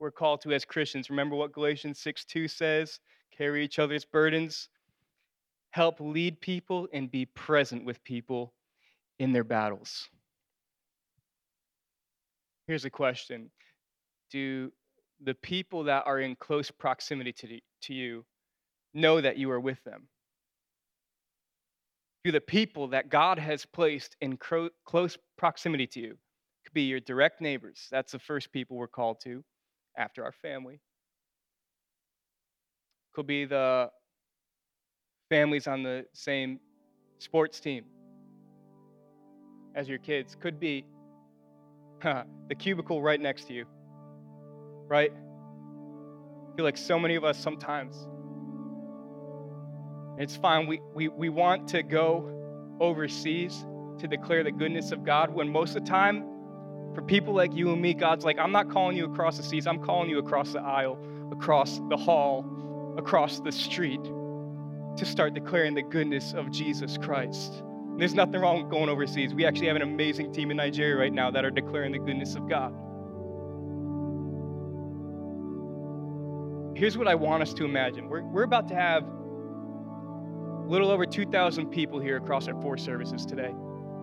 We're 0.00 0.10
called 0.10 0.40
to 0.42 0.52
as 0.52 0.64
Christians. 0.64 1.08
Remember 1.10 1.36
what 1.36 1.52
Galatians 1.52 2.00
6 2.00 2.24
2 2.24 2.48
says? 2.48 3.00
Carry 3.36 3.64
each 3.64 3.78
other's 3.78 4.04
burdens, 4.04 4.68
help 5.70 6.00
lead 6.00 6.40
people, 6.40 6.88
and 6.92 7.10
be 7.10 7.26
present 7.26 7.84
with 7.84 8.02
people 8.04 8.52
in 9.18 9.32
their 9.32 9.44
battles. 9.44 10.08
Here's 12.66 12.84
a 12.84 12.90
question 12.90 13.50
Do 14.30 14.72
the 15.22 15.34
people 15.34 15.84
that 15.84 16.04
are 16.06 16.18
in 16.18 16.36
close 16.36 16.70
proximity 16.70 17.32
to, 17.32 17.60
to 17.82 17.94
you 17.94 18.24
know 18.92 19.20
that 19.20 19.36
you 19.38 19.50
are 19.50 19.60
with 19.60 19.82
them? 19.84 20.08
Do 22.24 22.32
the 22.32 22.40
people 22.40 22.88
that 22.88 23.10
God 23.10 23.38
has 23.38 23.66
placed 23.66 24.16
in 24.20 24.38
cro- 24.38 24.70
close 24.86 25.18
proximity 25.36 25.86
to 25.88 26.00
you 26.00 26.18
could 26.64 26.74
be 26.74 26.82
your 26.82 27.00
direct 27.00 27.40
neighbors? 27.40 27.88
That's 27.90 28.12
the 28.12 28.18
first 28.18 28.52
people 28.52 28.76
we're 28.76 28.88
called 28.88 29.20
to 29.24 29.44
after 29.96 30.24
our 30.24 30.32
family. 30.32 30.80
Could 33.14 33.26
be 33.26 33.44
the 33.44 33.90
families 35.28 35.66
on 35.66 35.82
the 35.82 36.06
same 36.12 36.60
sports 37.18 37.60
team 37.60 37.84
as 39.74 39.88
your 39.88 39.98
kids. 39.98 40.36
Could 40.40 40.58
be 40.58 40.84
the 42.02 42.54
cubicle 42.58 43.00
right 43.00 43.20
next 43.20 43.46
to 43.48 43.54
you, 43.54 43.66
right? 44.88 45.12
I 45.12 46.56
feel 46.56 46.64
like 46.64 46.76
so 46.76 46.98
many 46.98 47.14
of 47.14 47.24
us 47.24 47.38
sometimes. 47.38 48.06
It's 50.18 50.36
fine. 50.36 50.66
We, 50.66 50.80
we, 50.94 51.08
we 51.08 51.28
want 51.28 51.68
to 51.68 51.82
go 51.82 52.76
overseas 52.80 53.64
to 53.98 54.06
declare 54.06 54.44
the 54.44 54.52
goodness 54.52 54.92
of 54.92 55.04
God 55.04 55.30
when 55.30 55.48
most 55.50 55.76
of 55.76 55.84
the 55.84 55.90
time, 55.90 56.33
for 56.94 57.02
people 57.02 57.34
like 57.34 57.52
you 57.54 57.72
and 57.72 57.82
me, 57.82 57.94
God's 57.94 58.24
like, 58.24 58.38
I'm 58.38 58.52
not 58.52 58.70
calling 58.70 58.96
you 58.96 59.04
across 59.04 59.36
the 59.36 59.42
seas, 59.42 59.66
I'm 59.66 59.82
calling 59.82 60.08
you 60.08 60.18
across 60.18 60.52
the 60.52 60.60
aisle, 60.60 60.98
across 61.32 61.80
the 61.88 61.96
hall, 61.96 62.94
across 62.96 63.40
the 63.40 63.52
street 63.52 64.02
to 64.02 65.04
start 65.04 65.34
declaring 65.34 65.74
the 65.74 65.82
goodness 65.82 66.32
of 66.34 66.50
Jesus 66.50 66.96
Christ. 66.96 67.62
There's 67.96 68.14
nothing 68.14 68.40
wrong 68.40 68.62
with 68.62 68.70
going 68.70 68.88
overseas. 68.88 69.34
We 69.34 69.44
actually 69.44 69.66
have 69.68 69.76
an 69.76 69.82
amazing 69.82 70.32
team 70.32 70.50
in 70.50 70.56
Nigeria 70.56 70.96
right 70.96 71.12
now 71.12 71.30
that 71.30 71.44
are 71.44 71.50
declaring 71.50 71.92
the 71.92 71.98
goodness 71.98 72.34
of 72.36 72.48
God. 72.48 72.72
Here's 76.76 76.98
what 76.98 77.06
I 77.06 77.14
want 77.14 77.42
us 77.42 77.54
to 77.54 77.64
imagine. 77.64 78.08
We're, 78.08 78.22
we're 78.22 78.42
about 78.42 78.68
to 78.68 78.74
have 78.74 79.04
a 79.04 80.66
little 80.66 80.90
over 80.90 81.06
2,000 81.06 81.68
people 81.70 82.00
here 82.00 82.16
across 82.16 82.48
our 82.48 82.60
four 82.60 82.76
services 82.76 83.24
today. 83.24 83.54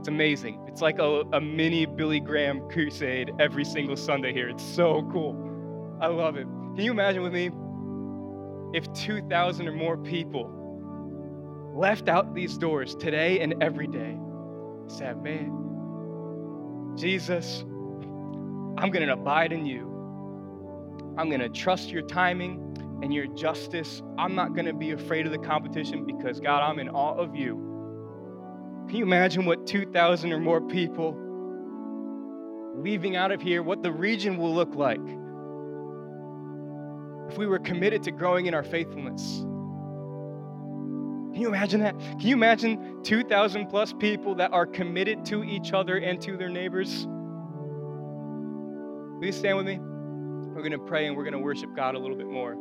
It's 0.01 0.07
amazing. 0.07 0.65
It's 0.67 0.81
like 0.81 0.97
a, 0.97 1.21
a 1.31 1.39
mini 1.39 1.85
Billy 1.85 2.19
Graham 2.19 2.67
crusade 2.69 3.33
every 3.39 3.63
single 3.63 3.95
Sunday 3.95 4.33
here. 4.33 4.49
It's 4.49 4.65
so 4.65 5.07
cool. 5.11 5.37
I 6.01 6.07
love 6.07 6.37
it. 6.37 6.47
Can 6.75 6.79
you 6.79 6.89
imagine 6.89 7.21
with 7.21 7.33
me 7.33 7.51
if 8.73 8.91
2,000 8.93 9.67
or 9.67 9.71
more 9.73 9.97
people 9.97 10.49
left 11.75 12.09
out 12.09 12.33
these 12.33 12.57
doors 12.57 12.95
today 12.95 13.41
and 13.41 13.61
every 13.61 13.85
day, 13.85 14.17
said, 14.87 15.21
Man, 15.21 16.95
Jesus, 16.97 17.61
I'm 18.79 18.89
going 18.89 19.05
to 19.05 19.13
abide 19.13 19.53
in 19.53 19.67
you. 19.67 19.85
I'm 21.15 21.29
going 21.29 21.41
to 21.41 21.49
trust 21.49 21.91
your 21.91 22.01
timing 22.01 22.99
and 23.03 23.13
your 23.13 23.27
justice. 23.27 24.01
I'm 24.17 24.33
not 24.33 24.55
going 24.55 24.65
to 24.65 24.73
be 24.73 24.93
afraid 24.93 25.27
of 25.27 25.31
the 25.31 25.37
competition 25.37 26.07
because, 26.07 26.39
God, 26.39 26.63
I'm 26.63 26.79
in 26.79 26.89
awe 26.89 27.13
of 27.13 27.35
you. 27.35 27.70
Can 28.87 28.97
you 28.97 29.03
imagine 29.03 29.45
what 29.45 29.65
2,000 29.67 30.31
or 30.31 30.39
more 30.39 30.61
people 30.61 31.17
leaving 32.75 33.15
out 33.15 33.31
of 33.31 33.41
here, 33.41 33.61
what 33.63 33.83
the 33.83 33.91
region 33.91 34.37
will 34.37 34.53
look 34.53 34.75
like 34.75 35.01
if 37.29 37.37
we 37.37 37.45
were 37.45 37.59
committed 37.59 38.03
to 38.03 38.11
growing 38.11 38.45
in 38.47 38.53
our 38.53 38.63
faithfulness? 38.63 39.39
Can 41.33 41.41
you 41.41 41.47
imagine 41.47 41.79
that? 41.81 41.97
Can 41.97 42.21
you 42.21 42.35
imagine 42.35 43.03
2,000 43.03 43.67
plus 43.67 43.93
people 43.93 44.35
that 44.35 44.51
are 44.51 44.65
committed 44.65 45.25
to 45.25 45.43
each 45.43 45.71
other 45.71 45.97
and 45.97 46.19
to 46.21 46.35
their 46.35 46.49
neighbors? 46.49 47.07
Please 49.19 49.37
stand 49.37 49.55
with 49.55 49.65
me. 49.65 49.79
We're 49.79 50.61
going 50.61 50.71
to 50.71 50.79
pray 50.79 51.07
and 51.07 51.15
we're 51.15 51.23
going 51.23 51.33
to 51.33 51.39
worship 51.39 51.73
God 51.75 51.95
a 51.95 51.99
little 51.99 52.17
bit 52.17 52.27
more. 52.27 52.53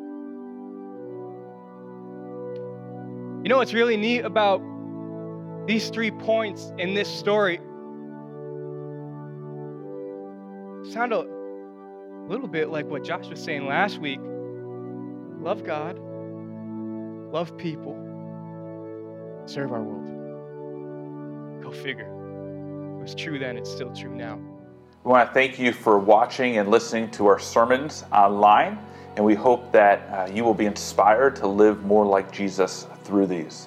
You 3.42 3.48
know 3.48 3.56
what's 3.56 3.74
really 3.74 3.96
neat 3.96 4.20
about 4.20 4.61
these 5.66 5.90
three 5.90 6.10
points 6.10 6.72
in 6.78 6.94
this 6.94 7.08
story? 7.08 7.58
Sound 10.92 11.12
a 11.12 11.24
little 12.28 12.48
bit 12.48 12.70
like 12.70 12.86
what 12.86 13.04
Josh 13.04 13.28
was 13.28 13.40
saying 13.40 13.66
last 13.66 13.98
week. 13.98 14.20
Love 15.40 15.64
God, 15.64 15.98
love 17.32 17.56
people, 17.56 17.94
serve 19.46 19.72
our 19.72 19.82
world. 19.82 21.62
Go 21.62 21.70
figure. 21.70 22.08
It 22.98 23.02
was 23.02 23.14
true 23.14 23.38
then, 23.38 23.56
it's 23.56 23.70
still 23.70 23.92
true 23.94 24.14
now. 24.14 24.38
We 25.04 25.12
want 25.12 25.30
to 25.30 25.34
thank 25.34 25.58
you 25.58 25.72
for 25.72 25.98
watching 25.98 26.58
and 26.58 26.70
listening 26.70 27.10
to 27.12 27.26
our 27.26 27.38
sermons 27.38 28.04
online, 28.12 28.78
and 29.16 29.24
we 29.24 29.34
hope 29.34 29.72
that 29.72 30.00
uh, 30.10 30.30
you 30.30 30.44
will 30.44 30.54
be 30.54 30.66
inspired 30.66 31.36
to 31.36 31.46
live 31.46 31.84
more 31.84 32.04
like 32.04 32.30
Jesus 32.30 32.86
through 33.04 33.26
these. 33.26 33.66